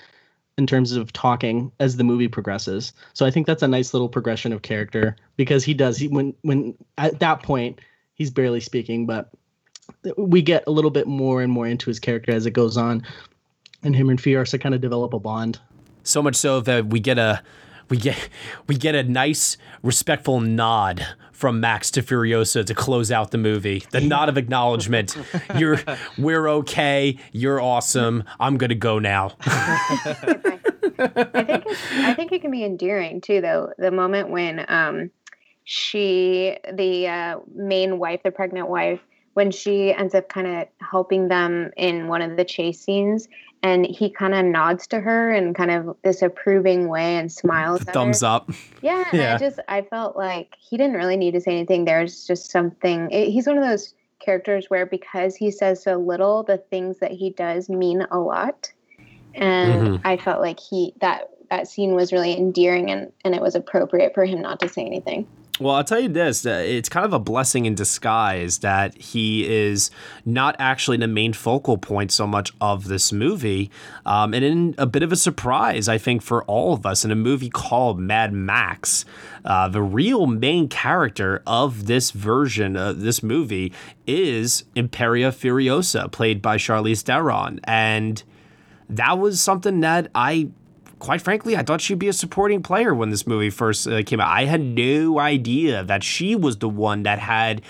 in 0.59 0.67
terms 0.67 0.93
of 0.93 1.13
talking 1.13 1.73
as 1.81 1.97
the 1.97 2.05
movie 2.05 2.29
progresses. 2.29 2.93
So 3.15 3.25
I 3.25 3.31
think 3.31 3.47
that's 3.47 3.63
a 3.63 3.69
nice 3.69 3.95
little 3.95 4.09
progression 4.09 4.53
of 4.53 4.63
character 4.63 5.17
because 5.37 5.65
he 5.65 5.75
does 5.75 5.97
he 5.97 6.09
when 6.09 6.35
when 6.43 6.75
at 6.99 7.21
that 7.21 7.43
point 7.43 7.81
he's 8.15 8.31
barely 8.31 8.61
speaking, 8.61 9.07
but 9.07 9.31
we 10.17 10.43
get 10.43 10.65
a 10.67 10.71
little 10.71 10.91
bit 10.91 11.07
more 11.07 11.43
and 11.43 11.53
more 11.53 11.67
into 11.67 11.87
his 11.87 12.01
character 12.01 12.33
as 12.33 12.47
it 12.47 12.51
goes 12.51 12.77
on, 12.77 13.03
and 13.83 13.97
him 13.97 14.11
and 14.11 14.21
Furiosa 14.21 14.61
kind 14.61 14.75
of 14.75 14.81
develop 14.81 15.15
a 15.15 15.19
bond. 15.19 15.59
So 16.03 16.23
much 16.23 16.37
so 16.37 16.61
that 16.61 16.87
we 16.87 17.01
get 17.01 17.19
a 17.19 17.43
we 17.89 17.97
get 17.97 18.29
we 18.67 18.77
get 18.77 18.95
a 18.95 19.03
nice 19.03 19.57
respectful 19.83 20.41
nod 20.41 21.07
from 21.33 21.59
Max 21.61 21.91
to 21.91 22.03
Furiosa 22.03 22.65
to 22.65 22.75
close 22.75 23.11
out 23.11 23.33
the 23.33 23.39
movie. 23.39 23.85
The 23.91 24.01
nod 24.15 24.29
of 24.29 24.39
acknowledgement. 24.39 25.17
You're 25.59 25.81
we're 26.19 26.49
okay. 26.49 27.19
You're 27.33 27.61
awesome. 27.61 28.25
I'm 28.39 28.57
gonna 28.57 28.75
go 28.75 28.99
now. 28.99 29.37
I 29.41 31.35
think 31.45 31.67
I 31.93 32.15
think 32.15 32.33
it 32.33 32.43
can 32.43 32.51
be 32.51 32.65
endearing 32.65 33.21
too, 33.21 33.41
though. 33.41 33.73
The 33.79 33.91
moment 33.91 34.31
when 34.31 34.65
um, 34.69 35.11
she, 35.65 36.57
the 36.73 37.09
uh, 37.09 37.39
main 37.55 37.99
wife, 37.99 38.23
the 38.23 38.31
pregnant 38.31 38.69
wife, 38.69 39.01
when 39.35 39.51
she 39.51 39.93
ends 39.93 40.15
up 40.15 40.29
kind 40.29 40.47
of 40.47 40.69
helping 40.79 41.29
them 41.29 41.71
in 41.77 42.09
one 42.09 42.23
of 42.23 42.37
the 42.37 42.45
chase 42.45 42.81
scenes, 42.81 43.29
and 43.63 43.87
he 43.87 44.11
kind 44.11 44.35
of 44.35 44.45
nods 44.45 44.87
to 44.89 45.01
her 45.01 45.33
in 45.33 45.55
kind 45.55 45.71
of 45.71 45.97
this 46.03 46.23
approving 46.23 46.89
way 46.89 47.17
and 47.17 47.31
smiles. 47.31 47.83
Thumbs 47.83 48.21
her. 48.21 48.27
up. 48.27 48.51
Yeah, 48.83 49.09
yeah. 49.13 49.35
I 49.35 49.39
just 49.39 49.61
I 49.69 49.83
felt 49.83 50.17
like 50.17 50.57
he 50.59 50.77
didn't 50.77 50.97
really 50.97 51.17
need 51.17 51.33
to 51.33 51.41
say 51.41 51.53
anything. 51.53 51.85
There's 51.85 52.27
just 52.27 52.51
something. 52.51 53.11
It, 53.11 53.31
he's 53.31 53.47
one 53.47 53.59
of 53.59 53.65
those 53.65 53.95
characters 54.19 54.67
where 54.69 54.87
because 54.87 55.37
he 55.37 55.51
says 55.51 55.83
so 55.83 55.97
little, 55.97 56.43
the 56.43 56.59
things 56.59 56.99
that 56.99 57.13
he 57.13 57.31
does 57.31 57.69
mean 57.69 58.07
a 58.11 58.19
lot 58.19 58.73
and 59.35 59.73
mm-hmm. 59.73 60.07
I 60.07 60.17
felt 60.17 60.41
like 60.41 60.61
he 60.61 60.95
that 61.01 61.31
that 61.51 61.69
scene 61.69 61.95
was 61.95 62.13
really 62.13 62.37
endearing 62.37 62.91
and 62.91 63.13
and 63.25 63.35
it 63.35 63.41
was 63.41 63.55
appropriate 63.55 64.15
for 64.15 64.25
him 64.25 64.41
not 64.41 64.61
to 64.61 64.69
say 64.69 64.85
anything. 64.85 65.27
Well, 65.61 65.75
I'll 65.75 65.85
tell 65.85 66.01
you 66.01 66.09
this: 66.09 66.47
it's 66.47 66.89
kind 66.89 67.05
of 67.05 67.13
a 67.13 67.19
blessing 67.19 67.67
in 67.67 67.75
disguise 67.75 68.59
that 68.61 68.97
he 68.97 69.47
is 69.47 69.91
not 70.25 70.57
actually 70.59 70.97
the 70.97 71.07
main 71.07 71.35
focal 71.35 71.77
point 71.77 72.11
so 72.11 72.27
much 72.27 72.53
of 72.61 72.89
this 72.89 73.13
movie, 73.13 73.71
um, 74.07 74.33
and 74.33 74.45
in 74.45 74.75
a 74.79 74.87
bit 74.87 75.03
of 75.03 75.13
a 75.13 75.17
surprise, 75.17 75.89
I 75.89 75.99
think, 75.99 76.23
for 76.23 76.43
all 76.45 76.73
of 76.73 76.87
us 76.87 77.05
in 77.05 77.11
a 77.11 77.17
movie 77.17 77.51
called 77.51 78.01
Mad 78.01 78.33
Max. 78.33 79.05
Uh, 79.45 79.69
the 79.69 79.83
real 79.83 80.27
main 80.27 80.69
character 80.69 81.43
of 81.47 81.87
this 81.87 82.13
version 82.13 82.75
of 82.75 83.03
this 83.03 83.23
movie 83.23 83.75
is 84.07 84.65
Imperator 84.75 85.31
Furiosa, 85.33 86.11
played 86.11 86.41
by 86.41 86.57
Charlize 86.57 87.03
Theron, 87.03 87.61
and 87.65 88.23
that 88.89 89.19
was 89.19 89.41
something 89.41 89.81
that 89.81 90.11
I 90.15 90.49
quite 91.03 91.21
frankly, 91.21 91.57
I 91.57 91.65
thought 91.65 91.81
she'd 91.81 91.99
be 91.99 92.07
a 92.07 92.13
supporting 92.13 92.63
player 92.63 92.95
when 92.95 93.11
this 93.11 93.27
movie 93.27 93.51
first 93.51 93.89
uh, 93.89 94.05
came 94.05 94.21
out. 94.21 94.31
I 94.31 94.45
had 94.45 94.61
no 94.61 95.19
idea 95.19 95.83
that 95.83 96.05
she 96.05 96.37
was 96.37 96.59
the 96.59 96.69
one 96.69 97.03
that 97.03 97.19
had 97.19 97.61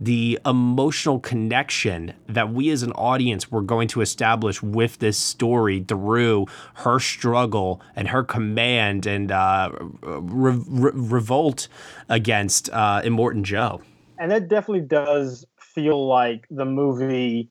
the 0.00 0.40
emotional 0.44 1.20
connection 1.20 2.14
that 2.26 2.52
we 2.52 2.68
as 2.70 2.82
an 2.82 2.90
audience 2.92 3.48
were 3.48 3.62
going 3.62 3.86
to 3.88 4.00
establish 4.00 4.60
with 4.60 4.98
this 4.98 5.16
story 5.16 5.84
through 5.86 6.46
her 6.74 6.98
struggle 6.98 7.80
and 7.94 8.08
her 8.08 8.24
command 8.24 9.06
and 9.06 9.30
uh, 9.30 9.70
re- 10.02 10.60
re- 10.66 10.92
revolt 10.92 11.68
against 12.08 12.70
uh, 12.70 13.02
Immortan 13.02 13.44
Joe. 13.44 13.80
And 14.18 14.32
that 14.32 14.48
definitely 14.48 14.86
does 14.86 15.46
feel 15.60 16.08
like 16.08 16.44
the 16.50 16.64
movie 16.64 17.50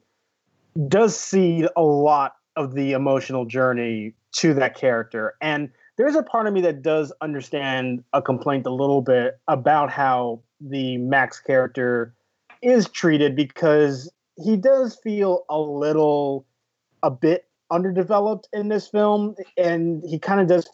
does 0.89 1.17
see 1.17 1.65
a 1.77 1.81
lot 1.81 2.33
of 2.57 2.73
the 2.73 2.91
emotional 2.91 3.45
journey 3.45 4.15
to 4.33 4.53
that 4.55 4.75
character. 4.75 5.35
And 5.41 5.69
there's 5.97 6.15
a 6.15 6.23
part 6.23 6.47
of 6.47 6.53
me 6.53 6.61
that 6.61 6.81
does 6.81 7.11
understand 7.21 8.03
a 8.13 8.21
complaint 8.21 8.65
a 8.65 8.73
little 8.73 9.01
bit 9.01 9.39
about 9.47 9.91
how 9.91 10.41
the 10.61 10.97
Max 10.97 11.39
character 11.39 12.13
is 12.61 12.87
treated 12.89 13.35
because 13.35 14.11
he 14.37 14.57
does 14.57 14.97
feel 15.03 15.45
a 15.49 15.59
little 15.59 16.45
a 17.03 17.11
bit 17.11 17.45
underdeveloped 17.71 18.47
in 18.51 18.69
this 18.69 18.87
film 18.87 19.35
and 19.57 20.03
he 20.05 20.17
kind 20.17 20.41
of 20.41 20.47
does 20.47 20.69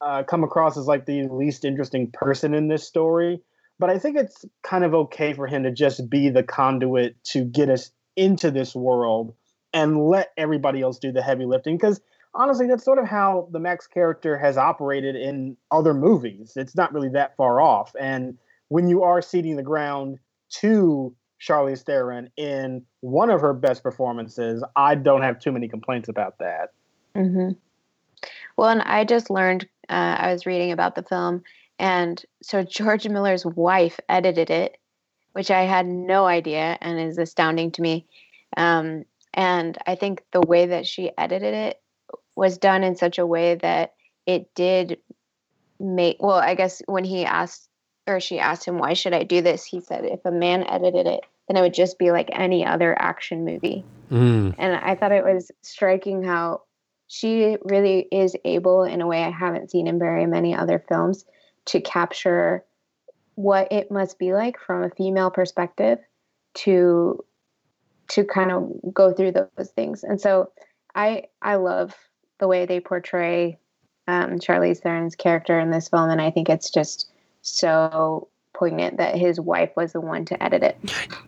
uh, 0.00 0.22
come 0.24 0.42
across 0.42 0.76
as 0.76 0.86
like 0.86 1.06
the 1.06 1.26
least 1.28 1.64
interesting 1.64 2.10
person 2.12 2.54
in 2.54 2.68
this 2.68 2.86
story 2.86 3.40
but 3.78 3.88
i 3.88 3.98
think 3.98 4.16
it's 4.16 4.44
kind 4.62 4.84
of 4.84 4.94
okay 4.94 5.32
for 5.32 5.46
him 5.46 5.62
to 5.62 5.70
just 5.70 6.10
be 6.10 6.28
the 6.28 6.42
conduit 6.42 7.16
to 7.22 7.44
get 7.44 7.70
us 7.70 7.92
into 8.16 8.50
this 8.50 8.74
world 8.74 9.32
and 9.72 10.06
let 10.06 10.32
everybody 10.36 10.82
else 10.82 10.98
do 10.98 11.12
the 11.12 11.22
heavy 11.22 11.44
lifting 11.44 11.76
because 11.76 12.00
honestly 12.34 12.66
that's 12.66 12.84
sort 12.84 12.98
of 12.98 13.06
how 13.06 13.48
the 13.52 13.58
max 13.58 13.86
character 13.86 14.36
has 14.36 14.56
operated 14.56 15.16
in 15.16 15.56
other 15.70 15.94
movies 15.94 16.52
it's 16.56 16.76
not 16.76 16.92
really 16.92 17.08
that 17.08 17.36
far 17.36 17.60
off 17.60 17.94
and 18.00 18.36
when 18.68 18.88
you 18.88 19.02
are 19.02 19.22
ceding 19.22 19.56
the 19.56 19.62
ground 19.62 20.18
to 20.48 21.14
Charlize 21.40 21.82
Theron 21.82 22.30
in 22.36 22.84
one 23.00 23.30
of 23.30 23.40
her 23.40 23.52
best 23.52 23.82
performances, 23.82 24.64
I 24.76 24.94
don't 24.94 25.22
have 25.22 25.38
too 25.38 25.52
many 25.52 25.68
complaints 25.68 26.08
about 26.08 26.38
that. 26.38 26.72
Mm-hmm. 27.14 27.52
Well, 28.56 28.70
and 28.70 28.82
I 28.82 29.04
just 29.04 29.30
learned, 29.30 29.68
uh, 29.88 30.16
I 30.18 30.32
was 30.32 30.46
reading 30.46 30.72
about 30.72 30.94
the 30.94 31.02
film, 31.02 31.42
and 31.78 32.22
so 32.42 32.62
George 32.62 33.06
Miller's 33.08 33.44
wife 33.44 34.00
edited 34.08 34.50
it, 34.50 34.78
which 35.32 35.50
I 35.50 35.62
had 35.62 35.86
no 35.86 36.26
idea 36.26 36.78
and 36.80 36.98
is 36.98 37.18
astounding 37.18 37.72
to 37.72 37.82
me. 37.82 38.06
Um, 38.56 39.04
and 39.34 39.76
I 39.86 39.96
think 39.96 40.22
the 40.32 40.40
way 40.40 40.66
that 40.66 40.86
she 40.86 41.10
edited 41.18 41.54
it 41.54 41.80
was 42.36 42.58
done 42.58 42.82
in 42.82 42.96
such 42.96 43.18
a 43.18 43.26
way 43.26 43.54
that 43.56 43.94
it 44.26 44.54
did 44.54 44.98
make, 45.78 46.16
well, 46.20 46.36
I 46.36 46.54
guess 46.54 46.82
when 46.86 47.04
he 47.04 47.24
asked, 47.24 47.68
or 48.06 48.20
she 48.20 48.38
asked 48.38 48.64
him, 48.66 48.78
why 48.78 48.94
should 48.94 49.14
I 49.14 49.22
do 49.22 49.40
this? 49.40 49.64
He 49.64 49.80
said, 49.80 50.04
if 50.04 50.20
a 50.24 50.30
man 50.30 50.64
edited 50.64 51.06
it, 51.06 51.20
then 51.48 51.56
it 51.56 51.60
would 51.60 51.74
just 51.74 51.98
be 51.98 52.10
like 52.10 52.30
any 52.32 52.64
other 52.64 52.96
action 53.00 53.44
movie. 53.44 53.84
Mm. 54.10 54.54
And 54.58 54.76
I 54.76 54.94
thought 54.94 55.12
it 55.12 55.24
was 55.24 55.50
striking 55.62 56.22
how 56.22 56.62
she 57.06 57.58
really 57.62 58.08
is 58.10 58.34
able, 58.44 58.82
in 58.82 59.00
a 59.00 59.06
way 59.06 59.22
I 59.22 59.30
haven't 59.30 59.70
seen 59.70 59.86
in 59.86 59.98
very 59.98 60.26
many 60.26 60.54
other 60.54 60.82
films, 60.88 61.24
to 61.66 61.80
capture 61.80 62.64
what 63.34 63.70
it 63.72 63.90
must 63.90 64.18
be 64.18 64.32
like 64.32 64.58
from 64.58 64.84
a 64.84 64.90
female 64.90 65.30
perspective 65.30 65.98
to 66.54 67.24
to 68.08 68.24
kind 68.24 68.52
of 68.52 68.70
go 68.92 69.12
through 69.12 69.32
those 69.32 69.70
things. 69.70 70.04
And 70.04 70.20
so 70.20 70.52
I 70.94 71.24
I 71.42 71.56
love 71.56 71.94
the 72.38 72.48
way 72.48 72.66
they 72.66 72.80
portray 72.80 73.58
um, 74.06 74.38
Charlize 74.38 74.80
Theron's 74.80 75.16
character 75.16 75.58
in 75.58 75.70
this 75.70 75.88
film, 75.88 76.10
and 76.10 76.20
I 76.20 76.30
think 76.30 76.48
it's 76.48 76.70
just 76.70 77.10
so 77.42 78.28
poignant 78.52 78.98
that 78.98 79.16
his 79.16 79.40
wife 79.40 79.70
was 79.76 79.92
the 79.92 80.00
one 80.00 80.24
to 80.26 80.42
edit 80.42 80.62
it. 80.62 80.78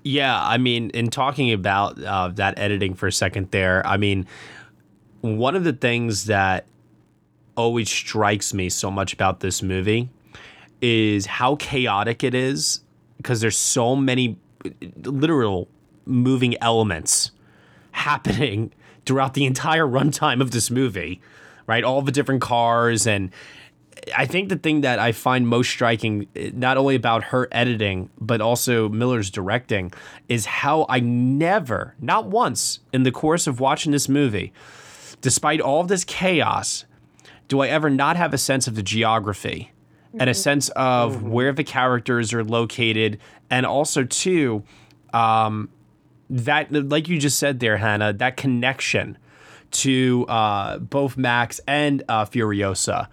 Yeah, 0.04 0.40
I 0.40 0.58
mean, 0.58 0.90
in 0.90 1.10
talking 1.10 1.52
about 1.52 2.02
uh, 2.02 2.28
that 2.34 2.58
editing 2.58 2.94
for 2.94 3.06
a 3.06 3.12
second 3.12 3.50
there, 3.50 3.84
I 3.86 3.96
mean, 3.96 4.26
one 5.20 5.56
of 5.56 5.64
the 5.64 5.72
things 5.72 6.26
that 6.26 6.66
always 7.56 7.90
strikes 7.90 8.54
me 8.54 8.68
so 8.68 8.90
much 8.90 9.12
about 9.12 9.40
this 9.40 9.62
movie 9.62 10.08
is 10.80 11.26
how 11.26 11.56
chaotic 11.56 12.22
it 12.22 12.34
is 12.34 12.80
because 13.16 13.40
there's 13.40 13.56
so 13.56 13.96
many 13.96 14.38
literal 15.04 15.68
moving 16.04 16.54
elements 16.62 17.32
happening 17.92 18.72
throughout 19.06 19.34
the 19.34 19.46
entire 19.46 19.86
runtime 19.86 20.40
of 20.40 20.50
this 20.50 20.70
movie, 20.70 21.20
right? 21.66 21.84
All 21.84 22.02
the 22.02 22.12
different 22.12 22.42
cars. 22.42 23.06
And 23.06 23.30
I 24.16 24.26
think 24.26 24.48
the 24.48 24.56
thing 24.56 24.82
that 24.82 24.98
I 24.98 25.12
find 25.12 25.48
most 25.48 25.70
striking, 25.70 26.26
not 26.52 26.76
only 26.76 26.94
about 26.94 27.24
her 27.24 27.48
editing, 27.50 28.10
but 28.20 28.40
also 28.40 28.88
Miller's 28.88 29.30
directing, 29.30 29.92
is 30.28 30.46
how 30.46 30.86
I 30.88 31.00
never, 31.00 31.94
not 32.00 32.26
once 32.26 32.80
in 32.92 33.04
the 33.04 33.12
course 33.12 33.46
of 33.46 33.58
watching 33.58 33.92
this 33.92 34.08
movie, 34.08 34.52
despite 35.20 35.60
all 35.60 35.80
of 35.80 35.88
this 35.88 36.04
chaos, 36.04 36.84
do 37.48 37.60
I 37.60 37.68
ever 37.68 37.88
not 37.88 38.16
have 38.16 38.34
a 38.34 38.38
sense 38.38 38.66
of 38.66 38.74
the 38.74 38.82
geography 38.82 39.72
and 40.12 40.22
a 40.22 40.32
mm-hmm. 40.32 40.40
sense 40.40 40.68
of 40.70 41.16
mm-hmm. 41.16 41.30
where 41.30 41.52
the 41.52 41.64
characters 41.64 42.32
are 42.32 42.44
located, 42.44 43.18
and 43.50 43.66
also, 43.66 44.04
too, 44.04 44.64
um, 45.12 45.68
that 46.30 46.72
like 46.72 47.08
you 47.08 47.18
just 47.18 47.38
said 47.38 47.60
there, 47.60 47.76
Hannah, 47.76 48.12
that 48.14 48.36
connection 48.36 49.18
to 49.72 50.26
uh, 50.28 50.78
both 50.78 51.16
Max 51.16 51.60
and 51.66 52.02
uh, 52.08 52.24
Furiosa. 52.24 53.08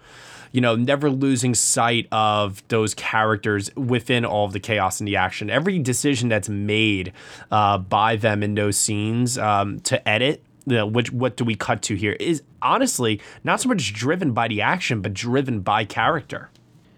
You 0.52 0.60
know, 0.60 0.76
never 0.76 1.10
losing 1.10 1.52
sight 1.52 2.06
of 2.12 2.62
those 2.68 2.94
characters 2.94 3.74
within 3.74 4.24
all 4.24 4.46
of 4.46 4.52
the 4.52 4.60
chaos 4.60 5.00
and 5.00 5.08
the 5.08 5.16
action. 5.16 5.50
Every 5.50 5.80
decision 5.80 6.28
that's 6.28 6.48
made 6.48 7.12
uh, 7.50 7.78
by 7.78 8.14
them 8.14 8.44
in 8.44 8.54
those 8.54 8.76
scenes 8.76 9.36
um, 9.36 9.80
to 9.80 10.08
edit 10.08 10.44
you 10.66 10.76
know, 10.76 10.86
which 10.86 11.12
what 11.12 11.36
do 11.36 11.44
we 11.44 11.54
cut 11.54 11.82
to 11.82 11.94
here 11.94 12.12
is 12.12 12.42
honestly 12.62 13.20
not 13.42 13.60
so 13.60 13.68
much 13.68 13.92
driven 13.92 14.32
by 14.32 14.48
the 14.48 14.62
action, 14.62 15.00
but 15.00 15.12
driven 15.12 15.60
by 15.60 15.84
character. 15.84 16.50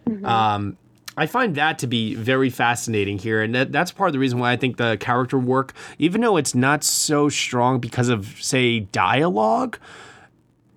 Mm-hmm. 0.09 0.25
Um, 0.25 0.77
I 1.17 1.27
find 1.27 1.55
that 1.55 1.79
to 1.79 1.87
be 1.87 2.15
very 2.15 2.51
fascinating 2.51 3.19
here, 3.19 3.43
and 3.43 3.55
that, 3.55 3.73
that's 3.73 3.91
part 3.91 4.09
of 4.09 4.13
the 4.13 4.19
reason 4.19 4.39
why 4.39 4.53
I 4.53 4.57
think 4.57 4.77
the 4.77 4.97
character 4.99 5.39
work, 5.39 5.73
even 5.99 6.21
though 6.21 6.37
it's 6.37 6.55
not 6.55 6.85
so 6.85 7.29
strong 7.29 7.79
because 7.81 8.09
of 8.09 8.37
say 8.41 8.81
dialogue, 8.81 9.79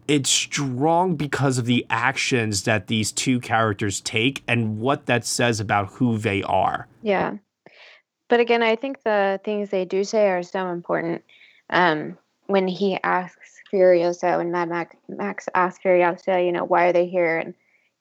it's 0.07 0.29
strong 0.29 1.15
because 1.15 1.57
of 1.57 1.65
the 1.65 1.85
actions 1.89 2.63
that 2.63 2.87
these 2.87 3.11
two 3.11 3.39
characters 3.39 4.01
take 4.01 4.41
and 4.47 4.79
what 4.79 5.05
that 5.07 5.25
says 5.25 5.59
about 5.59 5.87
who 5.87 6.17
they 6.17 6.41
are. 6.43 6.87
Yeah, 7.03 7.37
but 8.29 8.39
again, 8.39 8.63
I 8.63 8.75
think 8.75 9.03
the 9.03 9.41
things 9.43 9.69
they 9.69 9.83
do 9.83 10.03
say 10.03 10.29
are 10.29 10.43
so 10.43 10.69
important. 10.69 11.23
Um, 11.69 12.17
when 12.47 12.67
he 12.67 12.97
asks 13.03 13.61
Furiosa, 13.71 14.37
when 14.37 14.51
Mad 14.51 14.69
Max, 14.69 14.95
Max 15.07 15.49
asks 15.53 15.83
Furiosa, 15.83 16.43
you 16.43 16.51
know, 16.51 16.63
why 16.63 16.85
are 16.85 16.93
they 16.93 17.07
here, 17.07 17.37
and 17.37 17.53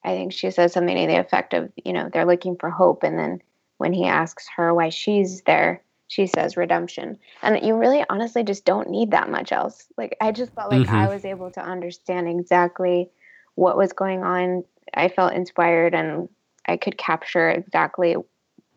I 0.08 0.14
think 0.14 0.32
she 0.32 0.50
says 0.50 0.72
something 0.72 0.96
to 0.96 1.06
the 1.06 1.20
effect 1.20 1.52
of, 1.52 1.70
you 1.84 1.92
know, 1.92 2.08
they're 2.10 2.24
looking 2.24 2.56
for 2.56 2.70
hope. 2.70 3.02
And 3.02 3.18
then 3.18 3.42
when 3.76 3.92
he 3.92 4.06
asks 4.06 4.48
her 4.56 4.72
why 4.72 4.88
she's 4.88 5.42
there, 5.42 5.82
she 6.06 6.26
says 6.26 6.56
redemption. 6.56 7.18
And 7.42 7.62
you 7.62 7.76
really 7.76 8.02
honestly 8.08 8.42
just 8.42 8.64
don't 8.64 8.88
need 8.88 9.10
that 9.10 9.28
much 9.28 9.52
else. 9.52 9.86
Like, 9.98 10.16
I 10.22 10.32
just 10.32 10.54
felt 10.54 10.72
like 10.72 10.86
mm-hmm. 10.86 10.96
I 10.96 11.08
was 11.08 11.26
able 11.26 11.50
to 11.50 11.60
understand 11.60 12.26
exactly 12.26 13.10
what 13.54 13.76
was 13.76 13.92
going 13.92 14.22
on. 14.22 14.64
I 14.94 15.08
felt 15.08 15.34
inspired 15.34 15.94
and 15.94 16.30
I 16.64 16.78
could 16.78 16.96
capture 16.96 17.50
exactly 17.50 18.16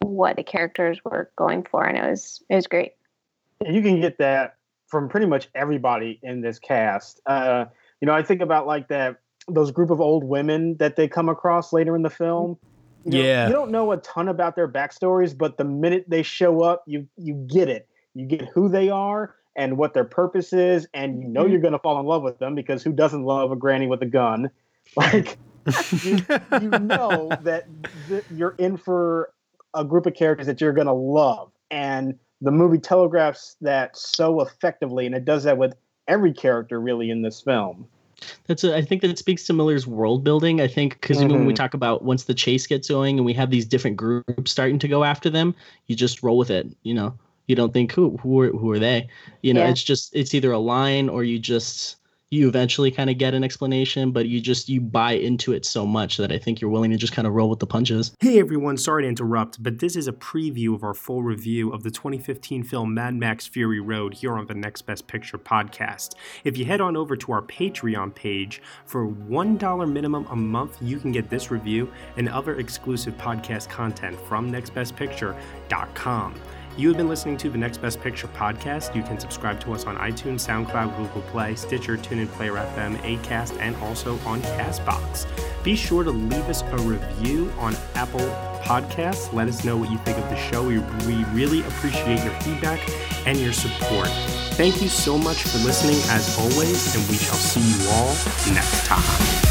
what 0.01 0.35
the 0.35 0.43
characters 0.43 0.99
were 1.05 1.31
going 1.37 1.63
for. 1.63 1.85
And 1.85 1.97
it 1.97 2.03
was, 2.03 2.43
it 2.49 2.55
was 2.55 2.67
great. 2.67 2.91
You 3.65 3.81
can 3.81 4.01
get 4.01 4.17
that 4.17 4.57
from 4.87 5.07
pretty 5.07 5.27
much 5.27 5.47
everybody 5.55 6.19
in 6.23 6.41
this 6.41 6.59
cast. 6.59 7.21
Uh, 7.25 7.65
you 8.01 8.05
know, 8.05 8.13
I 8.13 8.21
think 8.21 8.41
about 8.41 8.67
like 8.67 8.89
that 8.89 9.21
those 9.47 9.71
group 9.71 9.89
of 9.89 9.99
old 9.99 10.23
women 10.23 10.77
that 10.77 10.95
they 10.95 11.07
come 11.07 11.29
across 11.29 11.73
later 11.73 11.95
in 11.95 12.01
the 12.01 12.09
film. 12.09 12.57
You 13.05 13.11
know, 13.11 13.19
yeah, 13.19 13.47
you 13.47 13.53
don't 13.53 13.71
know 13.71 13.91
a 13.91 13.97
ton 13.97 14.27
about 14.27 14.55
their 14.55 14.67
backstories, 14.67 15.35
but 15.35 15.57
the 15.57 15.63
minute 15.63 16.05
they 16.07 16.23
show 16.23 16.61
up, 16.61 16.83
you 16.85 17.07
you 17.17 17.33
get 17.33 17.67
it. 17.67 17.87
You 18.13 18.25
get 18.25 18.47
who 18.53 18.69
they 18.69 18.89
are 18.89 19.35
and 19.55 19.77
what 19.77 19.93
their 19.93 20.03
purpose 20.03 20.53
is, 20.53 20.87
and 20.93 21.21
you 21.21 21.27
know 21.27 21.43
mm-hmm. 21.43 21.51
you're 21.51 21.61
going 21.61 21.73
to 21.73 21.79
fall 21.79 21.99
in 21.99 22.05
love 22.05 22.21
with 22.21 22.37
them 22.39 22.55
because 22.55 22.83
who 22.83 22.91
doesn't 22.91 23.23
love 23.23 23.51
a 23.51 23.55
granny 23.55 23.87
with 23.87 24.01
a 24.01 24.07
gun? 24.07 24.49
Like 24.97 25.37
you, 26.03 26.17
you 26.59 26.69
know 26.69 27.29
that 27.43 27.65
th- 28.09 28.25
you're 28.31 28.55
in 28.57 28.77
for 28.77 29.31
a 29.75 29.85
group 29.85 30.07
of 30.07 30.15
characters 30.15 30.47
that 30.47 30.59
you're 30.59 30.73
going 30.73 30.87
to 30.87 30.93
love, 30.93 31.51
and 31.69 32.17
the 32.41 32.51
movie 32.51 32.79
telegraphs 32.79 33.55
that 33.61 33.95
so 33.95 34.41
effectively, 34.41 35.05
and 35.05 35.13
it 35.13 35.23
does 35.23 35.43
that 35.43 35.57
with 35.57 35.75
every 36.07 36.33
character 36.33 36.81
really 36.81 37.09
in 37.09 37.21
this 37.21 37.41
film. 37.41 37.87
That's 38.47 38.63
a, 38.63 38.75
I 38.75 38.81
think 38.81 39.01
that 39.01 39.17
speaks 39.17 39.45
to 39.45 39.53
Miller's 39.53 39.87
world 39.87 40.23
building. 40.23 40.61
I 40.61 40.67
think 40.67 40.99
because 41.01 41.17
mm-hmm. 41.17 41.29
when 41.29 41.45
we 41.45 41.53
mm-hmm. 41.53 41.57
talk 41.57 41.73
about 41.73 42.03
once 42.03 42.25
the 42.25 42.33
chase 42.33 42.67
gets 42.67 42.89
going 42.89 43.17
and 43.17 43.25
we 43.25 43.33
have 43.33 43.49
these 43.49 43.65
different 43.65 43.97
groups 43.97 44.51
starting 44.51 44.79
to 44.79 44.87
go 44.87 45.03
after 45.03 45.29
them, 45.29 45.55
you 45.87 45.95
just 45.95 46.23
roll 46.23 46.37
with 46.37 46.49
it. 46.49 46.67
You 46.83 46.93
know, 46.93 47.13
you 47.47 47.55
don't 47.55 47.73
think 47.73 47.91
who 47.91 48.17
who 48.17 48.41
are, 48.41 48.49
who 48.49 48.71
are 48.71 48.79
they? 48.79 49.07
You 49.41 49.53
know, 49.53 49.63
yeah. 49.63 49.69
it's 49.69 49.83
just 49.83 50.15
it's 50.15 50.33
either 50.33 50.51
a 50.51 50.59
line 50.59 51.09
or 51.09 51.23
you 51.23 51.39
just 51.39 51.97
you 52.31 52.47
eventually 52.47 52.89
kind 52.91 53.09
of 53.09 53.17
get 53.17 53.33
an 53.33 53.43
explanation, 53.43 54.11
but 54.11 54.25
you 54.25 54.39
just 54.39 54.69
you 54.69 54.79
buy 54.79 55.11
into 55.11 55.51
it 55.51 55.65
so 55.65 55.85
much 55.85 56.15
that 56.15 56.31
I 56.31 56.37
think 56.37 56.61
you're 56.61 56.69
willing 56.69 56.91
to 56.91 56.97
just 56.97 57.11
kind 57.11 57.27
of 57.27 57.33
roll 57.33 57.49
with 57.49 57.59
the 57.59 57.67
punches. 57.67 58.15
Hey 58.21 58.39
everyone, 58.39 58.77
sorry 58.77 59.03
to 59.03 59.09
interrupt, 59.09 59.61
but 59.61 59.79
this 59.79 59.97
is 59.97 60.07
a 60.07 60.13
preview 60.13 60.73
of 60.73 60.85
our 60.85 60.93
full 60.93 61.23
review 61.23 61.73
of 61.73 61.83
the 61.83 61.91
2015 61.91 62.63
film 62.63 62.93
Mad 62.93 63.15
Max 63.15 63.45
Fury 63.47 63.81
Road 63.81 64.13
here 64.13 64.37
on 64.37 64.47
the 64.47 64.53
Next 64.53 64.83
Best 64.83 65.07
Picture 65.07 65.37
podcast. 65.37 66.15
If 66.45 66.57
you 66.57 66.63
head 66.63 66.79
on 66.79 66.95
over 66.95 67.17
to 67.17 67.33
our 67.33 67.41
Patreon 67.41 68.15
page 68.15 68.61
for 68.85 69.09
$1 69.09 69.91
minimum 69.91 70.25
a 70.29 70.35
month, 70.35 70.77
you 70.81 70.99
can 70.99 71.11
get 71.11 71.29
this 71.29 71.51
review 71.51 71.91
and 72.15 72.29
other 72.29 72.59
exclusive 72.59 73.17
podcast 73.17 73.67
content 73.67 74.17
from 74.21 74.49
nextbestpicture.com. 74.49 76.35
You 76.77 76.87
have 76.87 76.95
been 76.95 77.09
listening 77.09 77.35
to 77.37 77.49
the 77.49 77.57
Next 77.57 77.79
Best 77.79 77.99
Picture 77.99 78.27
podcast. 78.29 78.95
You 78.95 79.03
can 79.03 79.19
subscribe 79.19 79.59
to 79.61 79.73
us 79.73 79.85
on 79.85 79.97
iTunes, 79.97 80.47
SoundCloud, 80.47 80.95
Google 80.95 81.21
Play, 81.23 81.55
Stitcher, 81.55 81.97
TuneIn 81.97 82.29
Player 82.29 82.53
FM, 82.53 82.97
Acast, 82.99 83.59
and 83.59 83.75
also 83.77 84.17
on 84.19 84.41
Castbox. 84.41 85.27
Be 85.63 85.75
sure 85.75 86.03
to 86.03 86.11
leave 86.11 86.47
us 86.47 86.61
a 86.61 86.77
review 86.77 87.51
on 87.57 87.75
Apple 87.95 88.21
Podcasts. 88.63 89.33
Let 89.33 89.49
us 89.49 89.65
know 89.65 89.75
what 89.75 89.91
you 89.91 89.97
think 89.99 90.17
of 90.17 90.23
the 90.29 90.37
show. 90.37 90.65
We, 90.65 90.79
we 90.79 91.25
really 91.33 91.59
appreciate 91.61 92.23
your 92.23 92.33
feedback 92.39 92.79
and 93.27 93.37
your 93.37 93.53
support. 93.53 94.07
Thank 94.55 94.81
you 94.81 94.87
so 94.87 95.17
much 95.17 95.43
for 95.43 95.57
listening 95.59 95.97
as 96.09 96.37
always, 96.39 96.95
and 96.95 97.07
we 97.09 97.17
shall 97.17 97.35
see 97.35 97.59
you 97.59 97.89
all 97.91 98.53
next 98.53 98.85
time. 98.85 99.50